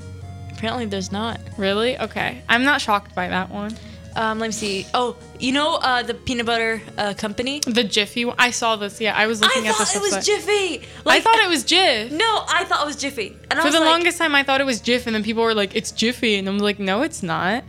[0.52, 1.40] Apparently, there's not.
[1.56, 1.98] Really?
[1.98, 2.42] Okay.
[2.48, 3.76] I'm not shocked by that one.
[4.14, 4.86] Um, let me see.
[4.92, 7.60] Oh, you know uh, the peanut butter uh, company?
[7.60, 8.36] The Jiffy one.
[8.38, 9.00] I saw this.
[9.00, 9.96] Yeah, I was looking I at this.
[9.96, 10.26] I thought it was.
[10.26, 10.86] Jiffy.
[11.06, 12.10] I thought it was Jif.
[12.10, 13.36] No, I thought it was Jiffy.
[13.50, 15.24] And I For was the like, longest time, I thought it was Jif, and then
[15.24, 17.64] people were like, "It's Jiffy," and I'm like, "No, it's not."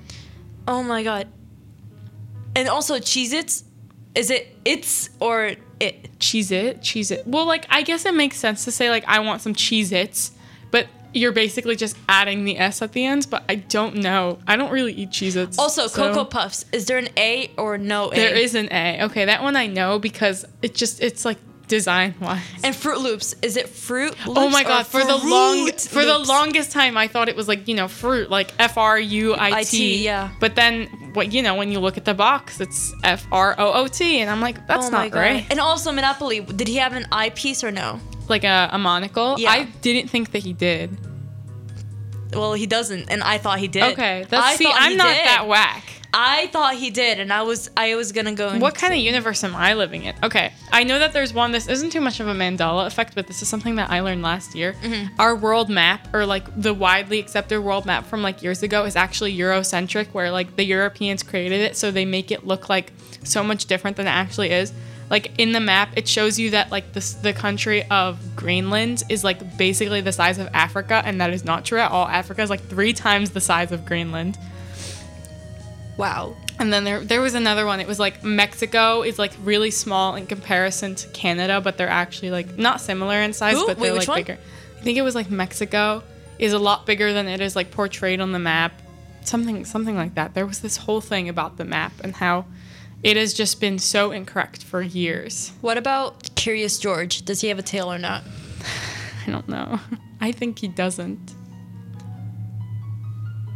[0.67, 1.27] Oh my god.
[2.55, 3.63] And also Cheez-Its.
[4.15, 6.19] Is it it's or it?
[6.19, 7.25] Cheese it, cheese it.
[7.25, 10.31] Well, like I guess it makes sense to say like I want some Cheez Its,
[10.69, 13.27] but you're basically just adding the S at the end.
[13.29, 14.37] But I don't know.
[14.47, 15.57] I don't really eat Cheez Its.
[15.57, 16.65] Also, Cocoa Puffs.
[16.71, 18.15] Is there an A or no A?
[18.15, 19.03] There is an A.
[19.05, 21.39] Okay, that one I know because it just it's like
[21.73, 22.41] design wise.
[22.63, 23.35] And Fruit Loops.
[23.41, 24.39] Is it Fruit oh Loops?
[24.39, 24.85] Oh my god!
[24.85, 27.87] For the long Fruit for the longest time, I thought it was like you know
[27.87, 30.03] fruit, like F R U I T.
[30.03, 30.29] Yeah.
[30.39, 33.73] But then what you know when you look at the box, it's F R O
[33.73, 35.19] O T, and I'm like, that's Oh not god.
[35.19, 35.45] right.
[35.49, 36.41] And also Monopoly.
[36.41, 37.99] Did he have an eyepiece or no?
[38.29, 39.35] Like a, a monocle.
[39.39, 39.51] Yeah.
[39.51, 40.95] I didn't think that he did.
[42.33, 43.93] Well, he doesn't, and I thought he did.
[43.93, 45.25] Okay, that's I see, I'm not did.
[45.25, 45.83] that whack.
[46.13, 48.57] I thought he did, and I was I was gonna go.
[48.59, 50.13] What kind of universe am I living in?
[50.21, 51.51] Okay, I know that there's one.
[51.51, 54.21] This isn't too much of a Mandela effect, but this is something that I learned
[54.21, 54.73] last year.
[54.83, 55.19] Mm-hmm.
[55.19, 58.95] Our world map, or like the widely accepted world map from like years ago, is
[58.95, 63.43] actually Eurocentric, where like the Europeans created it, so they make it look like so
[63.43, 64.71] much different than it actually is.
[65.09, 69.23] Like in the map, it shows you that like this the country of Greenland is
[69.23, 72.07] like basically the size of Africa, and that is not true at all.
[72.07, 74.37] Africa is like three times the size of Greenland.
[75.97, 76.35] Wow.
[76.59, 77.79] And then there there was another one.
[77.79, 82.31] It was like Mexico is like really small in comparison to Canada, but they're actually
[82.31, 83.67] like not similar in size, Who?
[83.67, 84.19] but Wait, they're like one?
[84.19, 84.37] bigger.
[84.79, 86.03] I think it was like Mexico
[86.39, 88.73] is a lot bigger than it is like portrayed on the map.
[89.21, 90.33] Something something like that.
[90.33, 92.45] There was this whole thing about the map and how
[93.01, 95.51] it has just been so incorrect for years.
[95.61, 97.23] What about Curious George?
[97.25, 98.23] Does he have a tail or not?
[99.27, 99.79] I don't know.
[100.21, 101.33] I think he doesn't.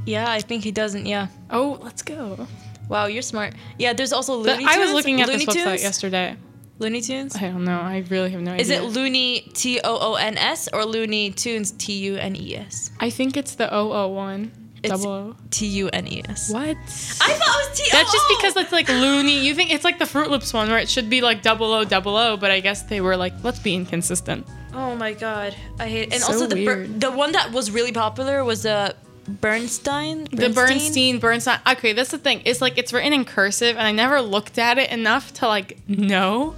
[0.08, 1.06] Yeah, I think he doesn't.
[1.06, 1.28] Yeah.
[1.50, 2.48] Oh, let's go.
[2.90, 3.54] Wow, you're smart.
[3.78, 5.84] Yeah, there's also Looney I was looking at Looney this website Tunes?
[5.84, 6.38] yesterday.
[6.80, 7.36] Looney Tunes.
[7.36, 7.80] I don't know.
[7.80, 8.82] I really have no Is idea.
[8.88, 12.56] Is it Looney T O O N S or Looney Tunes T U N E
[12.56, 12.92] S?
[13.00, 14.52] I think it's the 001.
[14.84, 15.36] It's Double O.
[15.50, 16.52] T U N E S.
[16.54, 16.64] What?
[16.70, 17.98] I thought it was T O O.
[17.98, 19.40] That's just because it's like loony.
[19.46, 21.84] You think it's like the Fruit Loops one where it should be like double O
[21.84, 24.48] double O, but I guess they were like, let's be inconsistent.
[24.74, 26.10] Oh my god, I hate.
[26.10, 26.14] It.
[26.14, 27.02] And So also the weird.
[27.02, 28.96] the one that was really popular was the
[29.28, 30.26] Bernstein.
[30.32, 31.60] The Bernstein, Bernstein.
[31.70, 32.42] Okay, that's the thing.
[32.46, 35.78] It's like it's written in cursive, and I never looked at it enough to like
[35.88, 36.56] know.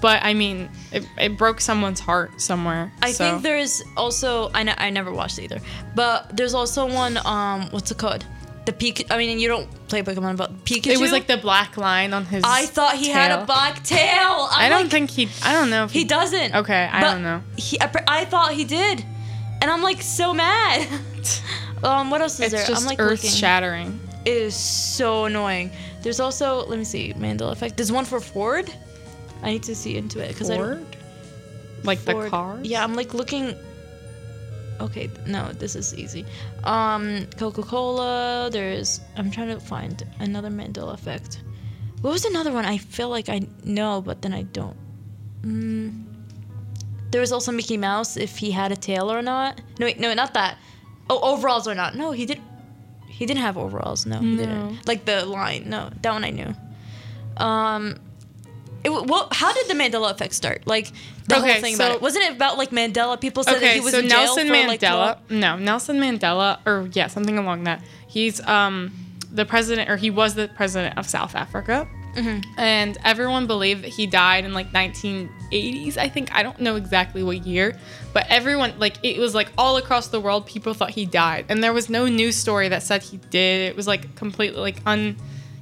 [0.00, 2.92] but I mean, it, it broke someone's heart somewhere.
[3.02, 3.24] I so.
[3.24, 5.60] think there's also I, I never watched either,
[5.94, 8.26] but there's also one um what's it called?
[8.64, 9.06] The Pikachu.
[9.10, 10.92] I mean, you don't play Pokemon, but Pikachu.
[10.92, 12.44] it was like the black line on his.
[12.46, 14.48] I thought he had a black tail.
[14.50, 15.28] I'm I don't like, think he.
[15.42, 16.54] I don't know if he doesn't.
[16.54, 17.42] Okay, I don't know.
[17.56, 19.04] He, I, I thought he did,
[19.60, 20.86] and I'm like so mad.
[21.82, 22.66] um, what else is It's there?
[22.66, 23.30] just I'm like earth looking.
[23.30, 24.00] shattering.
[24.24, 25.70] It is so annoying.
[26.02, 27.76] There's also let me see Mandela effect.
[27.76, 28.72] There's one for Ford.
[29.42, 30.84] I need to see into it because I don't.
[30.84, 30.96] Ford?
[31.84, 32.58] Like the Ford- car?
[32.62, 33.54] Yeah, I'm like looking.
[34.80, 36.24] Okay, no, this is easy.
[36.64, 38.50] Um, Coca-Cola.
[38.50, 39.00] There's.
[39.16, 41.42] I'm trying to find another Mandela effect.
[42.00, 42.64] What was another one?
[42.64, 44.76] I feel like I know, but then I don't.
[45.42, 46.04] Mm.
[47.10, 48.16] There was also Mickey Mouse.
[48.16, 49.60] If he had a tail or not.
[49.78, 50.56] No, wait, no, not that.
[51.10, 51.94] Oh, overalls or not?
[51.94, 52.40] No, he did.
[53.08, 54.06] He didn't have overalls.
[54.06, 54.36] No, he No.
[54.36, 54.86] didn't.
[54.88, 55.64] Like the line.
[55.68, 56.54] No, that one I knew.
[57.36, 57.96] Um,
[58.84, 60.66] it, well, how did the Mandela effect start?
[60.66, 60.90] Like
[61.28, 62.02] the Okay, whole thing so- about it.
[62.02, 63.20] Wasn't it about like Mandela?
[63.20, 65.16] People said that he was so in jail Nelson for like Mandela.
[65.28, 67.82] 12 no, Nelson Mandela, or yeah, something along that.
[68.08, 68.92] He's um
[69.30, 71.88] the president, or he was the president of South Africa.
[72.14, 72.58] Mm-hmm.
[72.58, 75.96] And everyone believed that he died in like 1980s.
[75.96, 77.78] I think I don't know exactly what year,
[78.12, 80.46] but everyone like it was like all across the world.
[80.46, 83.68] People thought he died, and there was no news story that said he did.
[83.70, 85.16] It was like completely like un,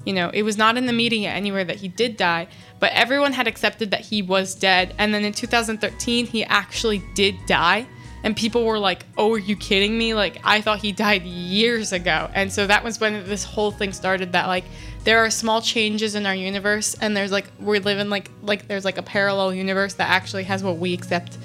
[0.04, 2.48] you know, it was not in the media anywhere that he did die.
[2.80, 4.94] But everyone had accepted that he was dead.
[4.98, 7.86] And then in 2013, he actually did die.
[8.22, 10.14] And people were like, "Oh, are you kidding me?
[10.14, 13.92] Like I thought he died years ago." And so that was when this whole thing
[13.92, 14.32] started.
[14.32, 14.64] That like
[15.04, 18.84] there are small changes in our universe, and there's like we're living like like there's
[18.84, 21.38] like a parallel universe that actually has what we accept,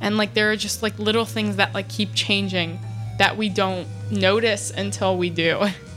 [0.00, 2.78] and like there are just like little things that like keep changing
[3.18, 5.66] that we don't notice until we do.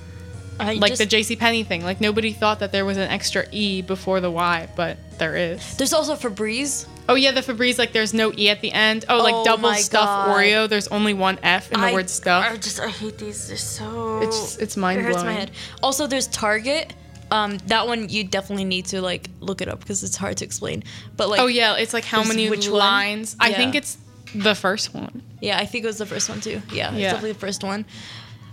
[0.60, 1.84] I like just- the JC Penney thing.
[1.84, 5.76] Like nobody thought that there was an extra E before the Y, but there is.
[5.78, 6.86] There's also Febreze.
[7.10, 9.06] Oh yeah, the Febreze like there's no E at the end.
[9.08, 10.68] Oh, Oh like double stuff Oreo.
[10.68, 12.46] There's only one F in the I- word stuff.
[12.50, 13.48] I just I hate these.
[13.48, 14.18] They're so.
[14.22, 15.52] It's- it's It hurts my head.
[15.82, 16.94] Also, there's Target.
[17.30, 20.46] Um, that one you definitely need to like look it up because it's hard to
[20.46, 20.84] explain.
[21.18, 23.36] But like, oh yeah, it's like how many which lines?
[23.40, 23.98] I think it's
[24.34, 25.22] the first one.
[25.42, 26.62] yeah, I think it was the first one too.
[26.72, 27.12] Yeah, it's Yeah.
[27.12, 27.86] definitely the first one.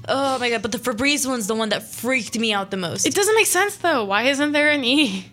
[0.09, 0.63] Oh my god!
[0.63, 3.07] But the Febreze one's the one that freaked me out the most.
[3.07, 4.05] It doesn't make sense though.
[4.05, 5.27] Why isn't there an E?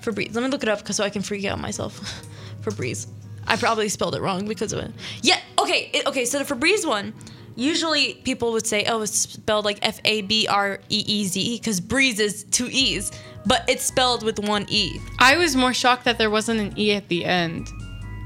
[0.00, 0.34] Febreze.
[0.34, 2.00] Let me look it up because so I can freak out myself.
[2.62, 3.06] Febreze.
[3.46, 4.90] I probably spelled it wrong because of it.
[5.22, 5.40] Yeah.
[5.58, 5.90] Okay.
[5.92, 6.24] It, okay.
[6.24, 7.14] So the Febreze one.
[7.58, 11.56] Usually people would say, "Oh, it's spelled like F A B R E E Z,"
[11.56, 13.10] because breeze is two E's,
[13.46, 15.00] but it's spelled with one E.
[15.18, 17.68] I was more shocked that there wasn't an E at the end.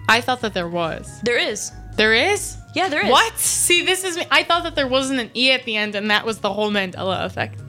[0.09, 1.21] I thought that there was.
[1.23, 1.71] There is.
[1.95, 2.57] There is?
[2.75, 3.11] Yeah, there is.
[3.11, 3.39] What?
[3.39, 4.27] See, this is me.
[4.31, 6.71] I thought that there wasn't an E at the end, and that was the whole
[6.71, 7.61] Mandela effect.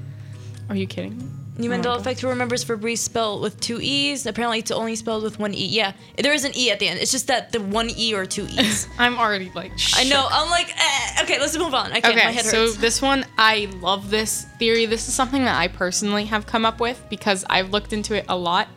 [0.70, 1.26] Are you kidding me?
[1.58, 2.22] New Oh Mandela effect.
[2.22, 4.26] Who remembers Febreze spelled with two E's?
[4.26, 5.66] Apparently, it's only spelled with one E.
[5.66, 7.00] Yeah, there is an E at the end.
[7.00, 8.88] It's just that the one E or two E's.
[8.98, 9.72] I'm already like.
[9.96, 10.28] I know.
[10.30, 11.24] I'm like, eh.
[11.24, 11.92] okay, let's move on.
[11.92, 12.16] I can't.
[12.16, 14.86] Okay, My head so this one, I love this theory.
[14.86, 18.26] This is something that I personally have come up with because I've looked into it
[18.30, 18.68] a lot.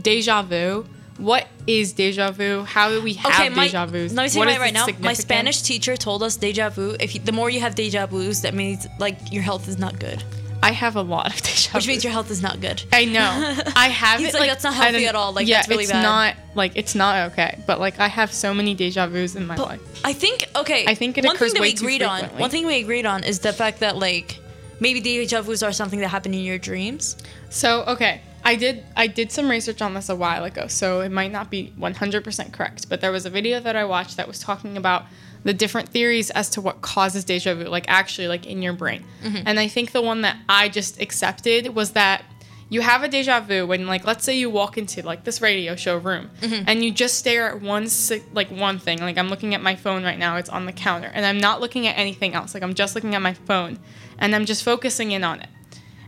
[0.00, 0.86] Deja vu.
[1.18, 2.64] What is deja vu?
[2.64, 4.08] How do we have Okay, my, deja vu?
[4.08, 4.86] let me tell What you right now.
[4.98, 5.12] My?
[5.12, 6.96] Spanish teacher told us deja vu.
[6.98, 9.98] If you, the more you have deja vus, that means like your health is not
[10.00, 10.24] good,
[10.62, 11.74] I have a lot of deja vus.
[11.74, 12.82] which means your health is not good.
[12.92, 13.54] I know.
[13.76, 14.38] I have He's it.
[14.40, 15.32] like, "That's not healthy at all.
[15.32, 17.62] Like, yeah, that's really it's bad." not like it's not okay.
[17.64, 20.00] But like I have so many deja vus in my But life.
[20.04, 20.84] I think okay.
[20.88, 22.24] I think it one occurs thing that way we agreed on.
[22.40, 24.40] One thing we agreed on is the fact that like
[24.80, 27.16] maybe deja vus are something that happen in your dreams.
[27.50, 31.10] So okay, I did I did some research on this a while ago, so it
[31.10, 34.38] might not be 100% correct, but there was a video that I watched that was
[34.38, 35.06] talking about
[35.44, 39.04] the different theories as to what causes deja vu, like actually like in your brain.
[39.22, 39.42] Mm-hmm.
[39.46, 42.24] And I think the one that I just accepted was that
[42.68, 45.76] you have a deja vu when like let's say you walk into like this radio
[45.76, 46.64] show room mm-hmm.
[46.66, 47.86] and you just stare at one
[48.32, 51.10] like one thing like i'm looking at my phone right now it's on the counter
[51.12, 53.78] and i'm not looking at anything else like i'm just looking at my phone
[54.18, 55.48] and i'm just focusing in on it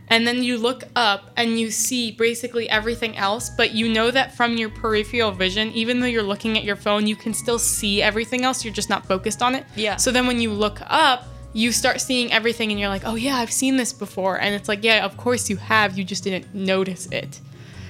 [0.09, 4.35] and then you look up and you see basically everything else but you know that
[4.35, 8.01] from your peripheral vision even though you're looking at your phone you can still see
[8.01, 9.65] everything else you're just not focused on it.
[9.75, 9.95] Yeah.
[9.97, 13.37] so then when you look up you start seeing everything and you're like oh yeah
[13.37, 14.39] i've seen this before.
[14.39, 17.39] And it's like yeah of course you have you just didn't notice it.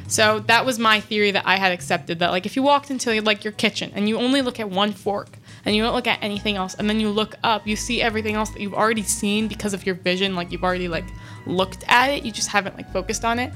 [0.09, 3.21] So that was my theory that i had accepted that like if you walked into
[3.21, 5.36] like your kitchen and you only look at one fork
[5.67, 8.35] and you don't look at anything else and then you look up you see everything
[8.35, 11.03] else that you've already seen because of your vision like you've already like
[11.45, 13.53] looked at it you just haven't like focused on it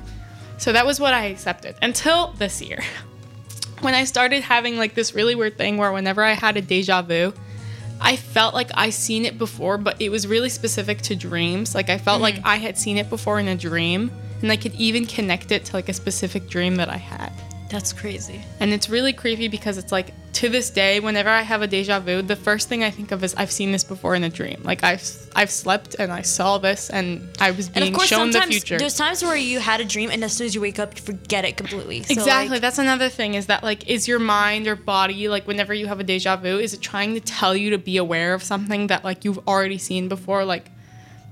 [0.58, 2.80] so that was what i accepted until this year
[3.82, 7.02] when i started having like this really weird thing where whenever i had a deja
[7.02, 7.34] vu
[8.04, 11.76] I felt like I seen it before, but it was really specific to dreams.
[11.76, 12.48] Like I felt like mm-hmm.
[12.48, 14.10] I had seen it before in a dream,
[14.42, 17.32] and I could even connect it to like a specific dream that I had.
[17.70, 18.42] That's crazy.
[18.60, 22.00] And it's really creepy because it's like to this day, whenever I have a deja
[22.00, 24.62] vu, the first thing I think of is I've seen this before in a dream.
[24.64, 25.04] Like I've
[25.36, 28.42] I've slept and I saw this and I was And being of course, shown the
[28.42, 28.78] future.
[28.78, 31.02] there's times where you had a dream, and as soon as you wake up, you
[31.02, 32.04] forget it completely.
[32.04, 32.50] So, exactly.
[32.50, 35.88] like, That's another thing is that like is your mind or body like whenever you
[35.88, 38.88] have a deja vu, is it trying to tell you to be aware of something
[38.88, 40.46] that like you've already seen before?
[40.46, 40.72] Like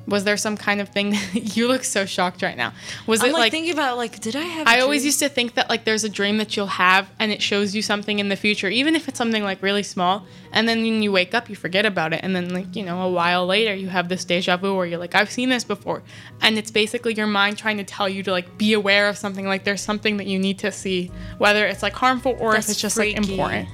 [0.09, 2.73] was there some kind of thing That, you look so shocked right now.
[3.07, 4.67] Was I'm it like, like thinking about like, did I have?
[4.67, 7.41] I always used to think that like there's a dream that you'll have and it
[7.41, 10.25] shows you something in the future, even if it's something like really small.
[10.51, 12.21] And then when you wake up, you forget about it.
[12.23, 14.99] And then like, you know, a while later you have this deja vu where you're
[14.99, 16.03] like, I've seen this before.
[16.41, 19.45] And it's basically your mind trying to tell you to like be aware of something,
[19.45, 22.71] like there's something that you need to see, whether it's like harmful or That's if
[22.71, 23.69] it's just like important.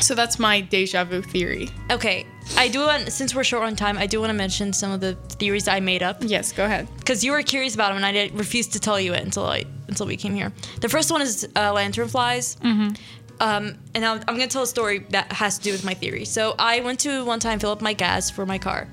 [0.00, 1.70] So that's my deja vu theory.
[1.90, 2.26] Okay,
[2.56, 5.00] I do want since we're short on time, I do want to mention some of
[5.00, 6.86] the theories I made up Yes, go ahead.
[6.98, 9.46] because you were curious about them, and I did, refused to tell you it until
[9.46, 10.52] I until we came here.
[10.80, 12.58] The first one is uh, lanternflies.
[12.58, 12.94] Mm-hmm.
[13.38, 16.24] Um, and I'm, I'm gonna tell a story that has to do with my theory.
[16.24, 18.88] So I went to one time fill up my gas for my car,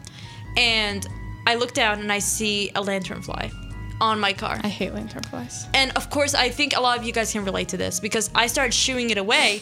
[0.57, 1.05] and
[1.47, 3.51] I look down and I see a lanternfly
[4.01, 4.59] on my car.
[4.63, 5.67] I hate lanternflies.
[5.73, 8.29] And of course, I think a lot of you guys can relate to this because
[8.35, 9.61] I started shooing it away,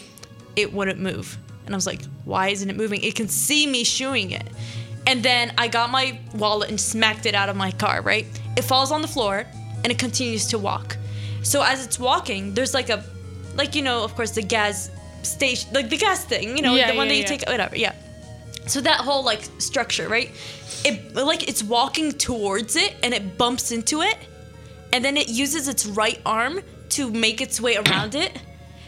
[0.56, 1.38] it wouldn't move.
[1.66, 3.02] And I was like, why isn't it moving?
[3.02, 4.46] It can see me shooing it.
[5.06, 8.26] And then I got my wallet and smacked it out of my car, right?
[8.56, 9.46] It falls on the floor
[9.82, 10.96] and it continues to walk.
[11.42, 13.04] So as it's walking, there's like a,
[13.56, 14.90] like, you know, of course, the gas
[15.22, 17.26] station, like the gas thing, you know, Yeah, the one yeah, that you yeah.
[17.28, 17.94] take, whatever, yeah.
[18.66, 20.30] So that whole like structure, right?
[20.84, 24.16] It like it's walking towards it and it bumps into it
[24.92, 28.38] and then it uses its right arm to make its way around it.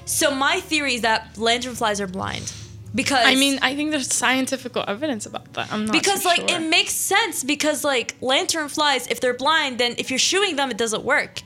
[0.04, 2.52] So my theory is that lanternflies are blind
[2.94, 5.72] because I mean, I think there's scientific evidence about that.
[5.72, 6.60] I'm not because like sure.
[6.60, 10.78] it makes sense because like lanternflies if they're blind then if you're shooting them it
[10.78, 11.42] doesn't work.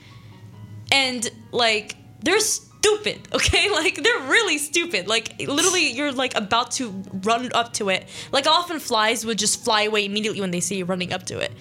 [0.90, 3.70] And like they're stupid, okay?
[3.70, 5.08] Like they're really stupid.
[5.08, 6.90] Like literally you're like about to
[7.24, 8.08] run up to it.
[8.32, 11.38] Like often flies would just fly away immediately when they see you running up to
[11.38, 11.52] it.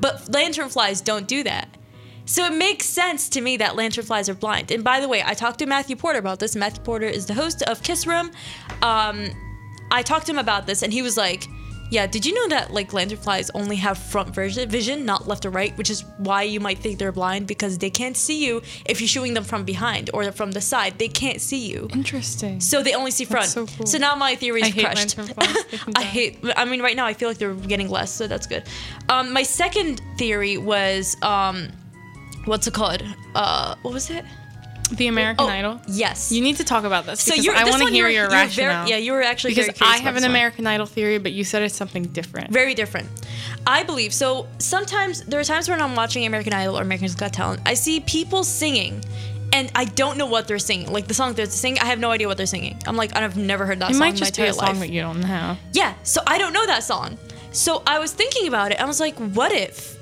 [0.00, 1.76] But lanternflies don't do that.
[2.30, 4.70] So it makes sense to me that lanternflies are blind.
[4.70, 6.54] And by the way, I talked to Matthew Porter about this.
[6.54, 8.30] Matthew Porter is the host of Kiss Room.
[8.82, 9.30] Um,
[9.90, 11.48] I talked to him about this, and he was like,
[11.90, 15.76] "Yeah, did you know that like lanternflies only have front vision, not left or right,
[15.76, 19.08] which is why you might think they're blind because they can't see you if you're
[19.08, 21.00] shooting them from behind or from the side.
[21.00, 22.60] They can't see you." Interesting.
[22.60, 23.46] So they only see front.
[23.46, 23.86] so cool.
[23.86, 25.16] so, now my theory is I crushed.
[25.16, 25.92] lanternflies.
[25.96, 26.38] I hate.
[26.56, 28.62] I mean, right now I feel like they're getting less, so that's good.
[29.08, 31.70] Um, my second theory was um,
[32.44, 33.02] what's it called?
[33.34, 34.24] Uh, what was it?
[34.92, 35.80] The American Oh, Idol.
[35.86, 36.32] Yes.
[36.32, 37.54] You need to talk about this so because you're.
[37.54, 38.88] I want to hear your you were very- rationale.
[38.88, 40.24] yeah, you were actually because I have an.
[40.24, 42.50] American Idol theory, but you said it's something different.
[42.50, 43.08] very different.
[43.66, 44.48] I believe so.
[44.58, 48.00] Sometimes there are times when I'm watching American Idol or American's Got Talent, I see
[48.00, 49.04] people singing,
[49.52, 50.90] and I don't know what they're singing.
[50.92, 52.82] Like the song they're singing, I have no idea what they're singing.
[52.84, 54.66] I'm like, I've never heard that it song might in my just be a song
[54.70, 54.78] life.
[54.80, 55.56] that you don't know.
[55.72, 57.16] Yeah, so I don't know that song.
[57.52, 58.80] So I was thinking about it.
[58.80, 59.96] I was like, what if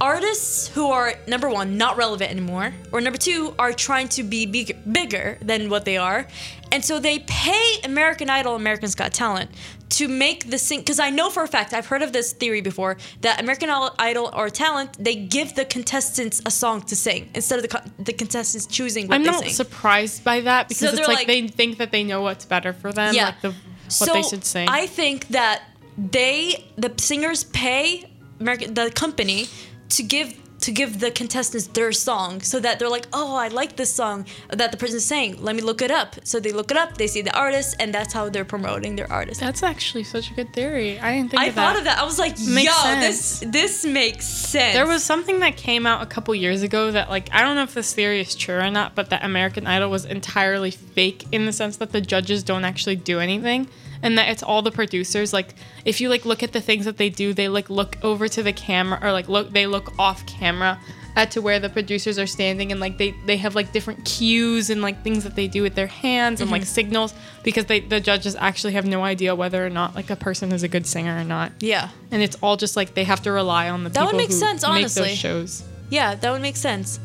[0.00, 4.46] artists who are number one not relevant anymore, or number two are trying to be
[4.46, 6.26] big, bigger than what they are,
[6.72, 9.50] and so they pay American Idol, Americans Got Talent
[9.90, 10.80] to make the sing.
[10.80, 14.30] Because I know for a fact I've heard of this theory before that American Idol
[14.34, 18.12] or Talent they give the contestants a song to sing instead of the co- the
[18.12, 19.50] contestants choosing what I'm they not sing.
[19.50, 22.72] surprised by that because So it's like, like- they think that they know what's better
[22.72, 23.54] for them, like the,
[23.98, 24.68] what they should sing.
[24.68, 25.62] I think that
[25.96, 28.04] they, the singers, pay
[28.40, 29.46] American, the company
[29.90, 33.76] to give to give the contestants their song, so that they're like, oh, I like
[33.76, 35.42] this song that the person's saying.
[35.42, 36.16] Let me look it up.
[36.24, 39.10] So they look it up, they see the artist, and that's how they're promoting their
[39.12, 39.38] artist.
[39.38, 40.98] That's actually such a good theory.
[40.98, 41.78] I didn't think I of thought that.
[41.78, 41.98] of that.
[41.98, 43.40] I was like, Makes yo, sense.
[43.40, 44.74] this this makes sense.
[44.74, 47.62] There was something that came out a couple years ago that like I don't know
[47.62, 51.46] if this theory is true or not, but that American Idol was entirely fake in
[51.46, 53.68] the sense that the judges don't actually do anything
[54.02, 56.96] and that it's all the producers like if you like look at the things that
[56.96, 60.24] they do, they like look over to the camera or like look they look off
[60.26, 60.78] camera
[61.16, 64.68] at to where the producers are standing and like they they have like different cues
[64.68, 66.66] and like things that they do with their hands and like Mm-hmm.
[66.68, 70.52] signals because they the judges actually have no idea whether or not like a person
[70.52, 73.32] is a good singer or not yeah, and it's all just like they have to
[73.32, 75.08] rely on the That would make sense, make honestly.
[75.08, 75.64] those shows.
[75.88, 77.00] yeah, that would make sense.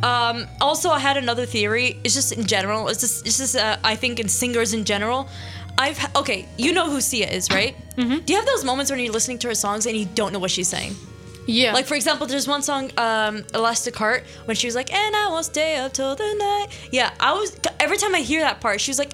[0.00, 1.98] Um, also, I had another theory.
[2.04, 2.86] It's just in general.
[2.86, 3.56] It's just, it's just.
[3.56, 5.28] Uh, I think in singers in general,
[5.78, 6.46] I've okay.
[6.56, 7.76] You know who Sia is, right?
[7.96, 8.24] Mm-hmm.
[8.24, 10.38] Do you have those moments when you're listening to her songs and you don't know
[10.38, 10.94] what she's saying?
[11.46, 15.16] Yeah, Like for example, there's one song, um, "Elastic Heart," when she was like, "And
[15.16, 18.60] I won't stay up till the night." Yeah, I was every time I hear that
[18.60, 19.12] part, she was like,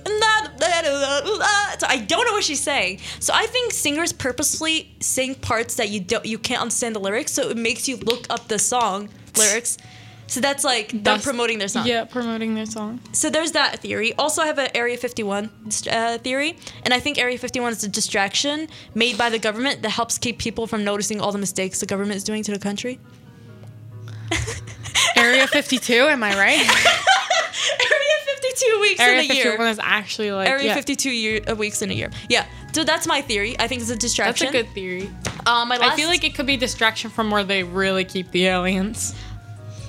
[1.78, 2.98] so I don't know what she's saying.
[3.20, 7.30] So I think singers purposely sing parts that you don't, you can't understand the lyrics,
[7.30, 9.78] so it makes you look up the song lyrics.
[10.26, 11.86] So that's like them That's- promoting their song.
[11.86, 13.00] Yeah, promoting their song.
[13.12, 14.14] So there's that theory.
[14.14, 15.50] Also, I have an Area 51
[15.90, 19.90] uh, theory, and I think Area 51 is a distraction made by the government that
[19.90, 22.98] helps keep people from noticing all the mistakes the government is doing to the country.
[25.16, 26.58] Area 52, am I right?
[27.80, 29.44] Area 52 weeks Area in a year.
[29.44, 32.10] 51 is actually like Area yeah, 52 year, uh, weeks in a year.
[32.28, 32.46] Yeah.
[32.72, 33.56] So that's my theory.
[33.58, 34.46] I think it's a distraction.
[34.46, 35.10] That's a good theory.
[35.46, 38.30] Um, my last, I feel like it could be distraction from where they really keep
[38.32, 39.14] the aliens.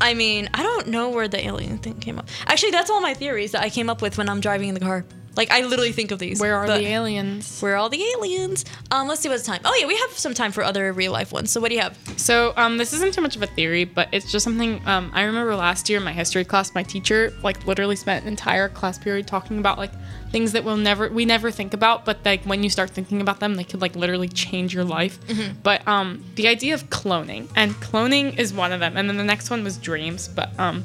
[0.02, 2.28] I mean, I don't know where the alien thing came up.
[2.46, 4.82] Actually, that's all my theories that I came up with when I'm driving in the
[4.82, 5.06] car.
[5.36, 6.40] Like, I literally think of these.
[6.40, 7.62] Where are the aliens?
[7.62, 8.66] Where are all the aliens?
[8.92, 9.62] Um, let's see what's time.
[9.66, 11.52] Oh yeah, we have some time for other real life ones.
[11.52, 11.98] So what do you have?
[12.18, 15.24] So um, this isn't too much of a theory, but it's just something um, I
[15.24, 16.74] remember last year in my history class.
[16.74, 19.92] My teacher like literally spent an entire class period talking about like
[20.32, 23.40] things that we'll never we never think about, but like when you start thinking about
[23.40, 25.20] them, they could like literally change your life.
[25.64, 29.24] But um, the idea of cloning and cloning is one of them, and then the
[29.24, 30.28] next one was dreams.
[30.28, 30.84] But um,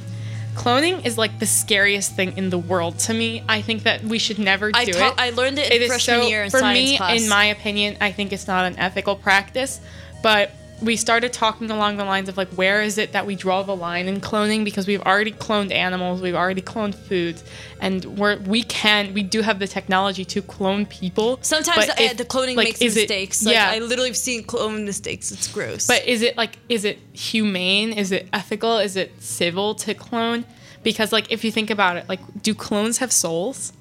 [0.54, 3.42] cloning is like the scariest thing in the world to me.
[3.48, 5.14] I think that we should never I do it.
[5.16, 7.22] I learned it in freshman year in for science me, class.
[7.22, 9.80] in my opinion, I think it's not an ethical practice.
[10.22, 13.62] But we started talking along the lines of like, where is it that we draw
[13.62, 14.64] the line in cloning?
[14.64, 17.44] Because we've already cloned animals, we've already cloned foods,
[17.80, 21.38] and we're we can we do have the technology to clone people.
[21.42, 23.44] Sometimes the, if- the cloning like, makes is it- mistakes.
[23.44, 25.30] Like, yeah, I literally have seen clone mistakes.
[25.32, 25.86] It's gross.
[25.86, 27.92] but is it like is it humane?
[27.92, 28.78] Is it ethical?
[28.78, 30.44] Is it civil to clone?
[30.82, 33.72] Because like if you think about it, like do clones have souls?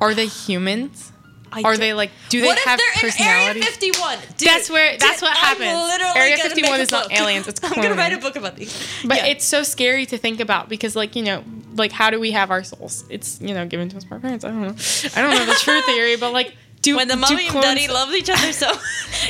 [0.00, 1.11] Are they humans?
[1.52, 4.18] I Are they like do they what have if they're in Area 51?
[4.38, 6.16] Dude, That's where- that's dude, what happens.
[6.16, 8.56] Area gonna 51 make a is not aliens, it's I'm gonna write a book about
[8.56, 8.72] these.
[9.04, 9.26] But Yeah.
[9.26, 11.44] it's so scary to think about because, like, you know,
[11.74, 13.04] like how do we have our souls?
[13.10, 14.44] It's you know given to us by our parents.
[14.44, 14.74] I don't know.
[15.16, 18.12] I don't know the true theory, but like, do when the mommy and daddy love
[18.12, 18.70] each other so.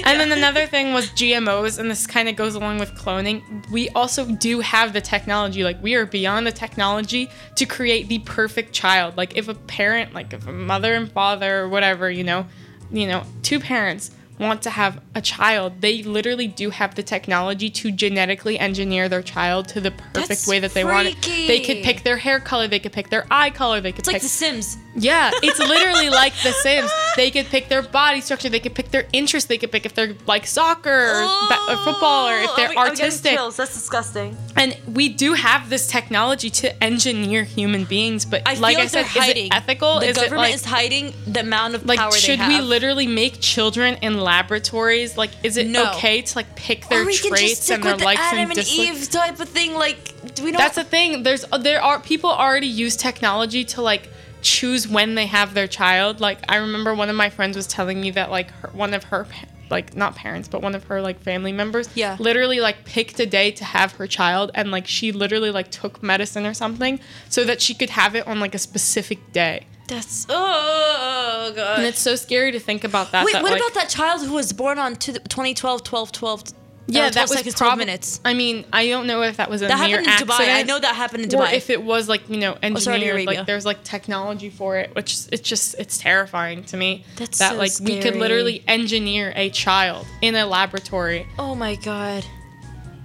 [0.05, 3.43] And then another thing was GMOs, and this kind of goes along with cloning.
[3.71, 5.63] We also do have the technology.
[5.65, 9.19] Like we are beyond the technology to create the perfect child.
[9.19, 12.47] Like if a parent, like if a mother and father or whatever, you know,
[12.91, 17.71] you know, two parents want to have a child, they literally do have the technology
[17.71, 21.23] to genetically engineer their child to the perfect That's way that they want it.
[21.23, 24.09] They could pick their hair color, they could pick their eye color, they could It's
[24.09, 24.77] like The Sims.
[24.95, 26.90] Yeah, it's literally like The Sims.
[27.16, 28.49] They could pick their body structure.
[28.49, 29.49] They could pick their interests.
[29.49, 32.74] They could pick if they're like soccer or, ba- uh, or football or if they're
[32.76, 33.36] artistic.
[33.36, 34.36] That's disgusting.
[34.57, 38.86] And we do have this technology to engineer human beings, but I like feel I
[38.88, 39.45] said, hiding.
[39.45, 40.01] is it ethical?
[40.01, 43.07] The is government like is hiding the amount of like power should they we literally
[43.07, 45.16] make children in laboratories?
[45.16, 45.90] Like, is it No.
[45.93, 48.38] okay to like pick their or we can just traits and their the likes Adam
[48.40, 49.03] and and dislikes?
[49.03, 49.74] Eve type of thing.
[49.74, 50.59] Like, do we know?
[50.59, 51.22] That's the thing.
[51.22, 54.09] There's there are people already use technology to like
[54.43, 56.20] choose when they have their child.
[56.20, 59.05] Like I remember one of my friends was telling me that like her, one of
[59.05, 59.26] her
[59.70, 62.18] like not parents but one of her like family members Yeah.
[62.20, 66.03] literally like picked a day to have her child and like she literally like took
[66.03, 69.66] medicine or something so that she could have it on like a specific day.
[69.88, 71.78] That's oh god.
[71.78, 73.24] And it's so scary to think about that.
[73.24, 76.45] Wait, that, what like- about that child who was born on to 2012, 12, 12?
[76.89, 78.20] Yeah, 12 that was seconds, 12 prob- minutes.
[78.24, 80.55] I mean, I don't know if that was a That happened in Dubai.
[80.55, 81.51] I know that happened in Dubai.
[81.53, 84.76] or if it was like you know oh, Saudi engineered like there's like technology for
[84.76, 88.64] it which it's just it's terrifying to me That's that so like we could literally
[88.66, 92.24] engineer a child in a laboratory oh my god,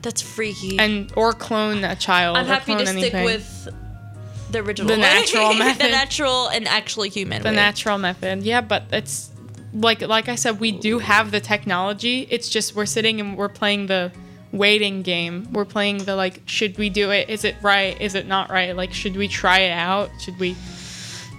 [0.01, 0.79] that's freaky.
[0.79, 3.67] and or clone a child I'm happy to stick with
[4.49, 7.43] the original, The natural method, the natural and actually human.
[7.43, 7.55] the way.
[7.55, 9.29] natural method yeah but it's
[9.73, 12.27] like like i said we do have the technology.
[12.29, 14.11] It's just we're sitting and we're playing the
[14.51, 15.47] waiting game.
[15.51, 17.29] We're playing the like should we do it?
[17.29, 17.99] Is it right?
[17.99, 18.75] Is it not right?
[18.75, 20.09] Like should we try it out?
[20.19, 20.55] Should we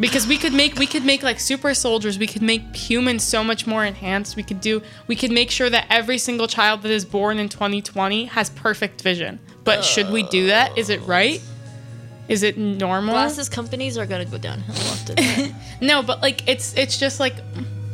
[0.00, 2.18] because we could make we could make like super soldiers.
[2.18, 4.36] We could make humans so much more enhanced.
[4.36, 7.48] We could do we could make sure that every single child that is born in
[7.48, 9.40] 2020 has perfect vision.
[9.64, 10.78] But should we do that?
[10.78, 11.42] Is it right?
[12.28, 13.14] Is it normal?
[13.14, 15.52] Glasses companies are gonna go downhill after that.
[15.80, 17.34] no, but like it's it's just like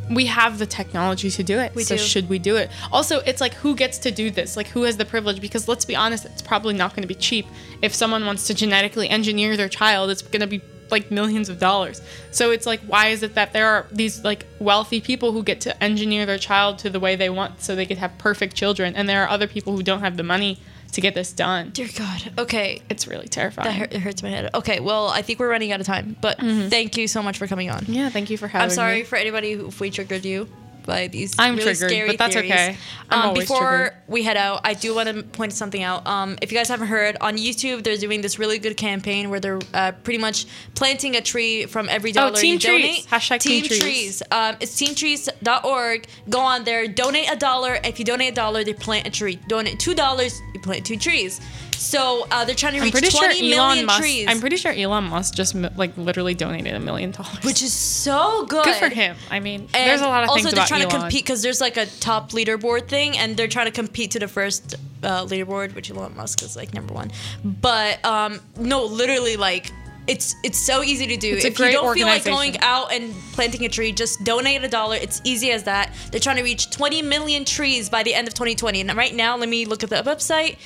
[0.09, 1.73] we have the technology to do it.
[1.73, 2.01] We so do.
[2.01, 2.69] should we do it?
[2.91, 4.55] Also, it's like who gets to do this?
[4.55, 5.41] Like who has the privilege?
[5.41, 7.47] Because let's be honest, it's probably not going to be cheap.
[7.81, 11.59] If someone wants to genetically engineer their child, it's going to be like millions of
[11.59, 12.01] dollars.
[12.31, 15.61] So it's like why is it that there are these like wealthy people who get
[15.61, 18.95] to engineer their child to the way they want so they could have perfect children
[18.95, 20.59] and there are other people who don't have the money
[20.95, 21.69] to get this done.
[21.71, 22.33] Dear God.
[22.37, 23.67] Okay, It's really terrifying.
[23.67, 24.49] that hurt, it hurts my head.
[24.53, 26.69] Okay, well, I think we're running out of time, but mm-hmm.
[26.69, 27.85] thank you so much for coming on.
[27.87, 28.71] yeah, thank you for having me.
[28.71, 29.03] I'm sorry me.
[29.03, 30.47] for anybody who if we triggered you
[30.85, 32.51] by these I'm really triggered, scary but that's theories.
[32.51, 32.77] okay.
[33.09, 33.93] Um, before triggered.
[34.07, 36.05] we head out, I do want to point something out.
[36.07, 39.39] Um, if you guys haven't heard, on YouTube they're doing this really good campaign where
[39.39, 42.81] they're uh, pretty much planting a tree from every dollar Oh, Team you Trees.
[42.81, 43.05] donate.
[43.07, 43.81] Hashtag Team Team Trees.
[43.81, 44.23] Trees.
[44.31, 46.07] Um, it's teamtrees.org.
[46.29, 47.77] Go on there, donate a dollar.
[47.83, 49.37] If you donate a dollar, they plant a tree.
[49.47, 51.41] Donate two dollars, you plant two trees.
[51.77, 53.99] So uh, they're trying to I'm reach pretty sure 20 million Elon Musk.
[53.99, 57.43] trees, I'm pretty sure Elon Musk just like literally donated a million dollars.
[57.43, 58.65] which is so good.
[58.65, 59.15] good for him.
[59.29, 60.91] I mean, And there's a lot of also things Also, they're trying Elon.
[60.91, 64.19] to compete because there's like a top leaderboard thing, and they're trying to compete to
[64.19, 67.11] the first uh, leaderboard, which Elon Musk is like number one.
[67.43, 69.71] But um, no, literally like.
[70.07, 71.33] It's it's so easy to do.
[71.33, 74.63] It's a if you don't feel like going out and planting a tree, just donate
[74.63, 74.97] a dollar.
[74.97, 75.91] It's easy as that.
[76.11, 78.81] They're trying to reach 20 million trees by the end of 2020.
[78.81, 80.57] And right now, let me look at the website.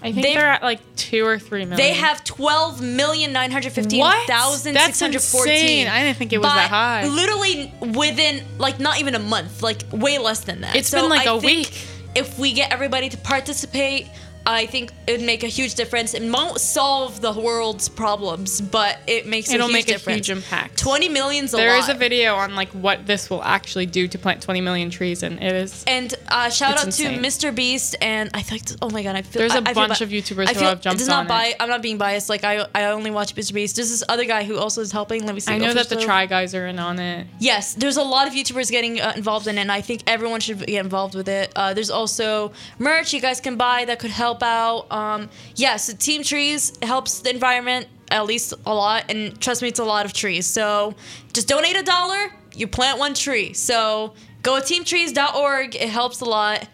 [0.00, 1.76] I think they've- they're at like two or three million.
[1.76, 5.88] They have 12 million nine hundred fifteen thousand six hundred fourteen.
[5.88, 7.06] I didn't think it was that high.
[7.06, 10.76] Literally within like not even a month, like way less than that.
[10.76, 11.72] It's been like a a week.
[12.14, 14.06] If we get everybody to participate,
[14.50, 16.14] I think it'd make a huge difference.
[16.14, 20.30] It won't solve the world's problems, but it makes It'll a huge make a huge
[20.30, 20.78] impact.
[20.78, 21.80] 20 million's a There lot.
[21.80, 25.22] is a video on like what this will actually do to plant 20 million trees,
[25.22, 25.84] and it is.
[25.86, 27.20] And uh, shout out insane.
[27.20, 27.54] to Mr.
[27.54, 30.04] Beast and I think oh my god I feel There's a I- I bunch bi-
[30.06, 31.28] of YouTubers I who feel, have jumped this is not on it.
[31.28, 33.52] bi- I'm not being biased like I I only watch Mr.
[33.52, 33.76] Beast.
[33.76, 35.26] There's this other guy who also is helping.
[35.26, 35.52] Let me see.
[35.52, 37.26] I know that the Try Guys are in on it.
[37.38, 40.40] Yes, there's a lot of YouTubers getting uh, involved in it, and I think everyone
[40.40, 41.52] should get involved with it.
[41.54, 44.90] Uh, there's also merch you guys can buy that could help out.
[44.90, 49.78] Um, yes, Team Trees helps the environment at least a lot, and trust me, it's
[49.80, 50.46] a lot of trees.
[50.46, 50.94] So
[51.34, 53.52] just donate a dollar, you plant one tree.
[53.52, 56.66] So go to teamtrees.org, it helps a lot.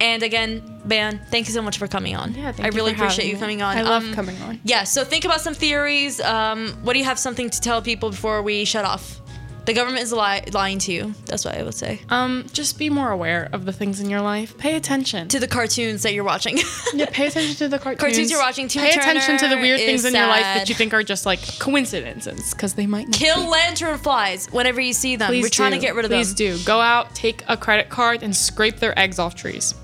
[0.00, 2.32] And again, Ben, thank you so much for coming on.
[2.34, 3.40] Yeah, thank I really appreciate you me.
[3.40, 3.76] coming on.
[3.76, 4.58] I love Um, coming on.
[4.64, 6.20] yeah, so think about some theories.
[6.22, 9.20] Um, what do you have something to tell people before we shut off?
[9.66, 11.14] The government is li- lying to you.
[11.26, 12.00] That's what I would say.
[12.08, 14.56] Um, just be more aware of the things in your life.
[14.58, 15.28] Pay attention.
[15.28, 16.58] To the cartoons that you're watching.
[16.94, 18.00] yeah, pay attention to the cartoons.
[18.00, 18.66] Cartoons you're watching.
[18.68, 20.60] Tina Pay attention to the weird things in your life sad.
[20.62, 23.48] that you think are just like coincidences, because they might not Kill be.
[23.48, 25.28] lantern flies whenever you see them.
[25.28, 25.76] Please We're trying do.
[25.78, 26.56] to get rid of Please them.
[26.56, 26.64] do.
[26.64, 29.74] Go out, take a credit card, and scrape their eggs off trees.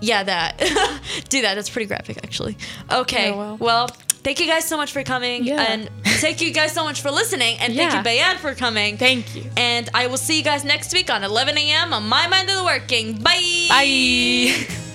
[0.00, 0.58] Yeah, that.
[1.28, 1.54] do that.
[1.54, 2.56] That's pretty graphic, actually.
[2.90, 3.30] Okay.
[3.30, 3.56] Yeah, well.
[3.56, 3.90] well.
[4.28, 5.44] Thank you guys so much for coming.
[5.44, 5.64] Yeah.
[5.66, 7.56] And thank you guys so much for listening.
[7.60, 8.98] And thank you, Bayanne, for coming.
[8.98, 9.50] Thank you.
[9.56, 11.94] And I will see you guys next week on 11 a.m.
[11.94, 13.14] on My Mind of the Working.
[13.14, 13.66] Bye.
[13.70, 14.66] Bye.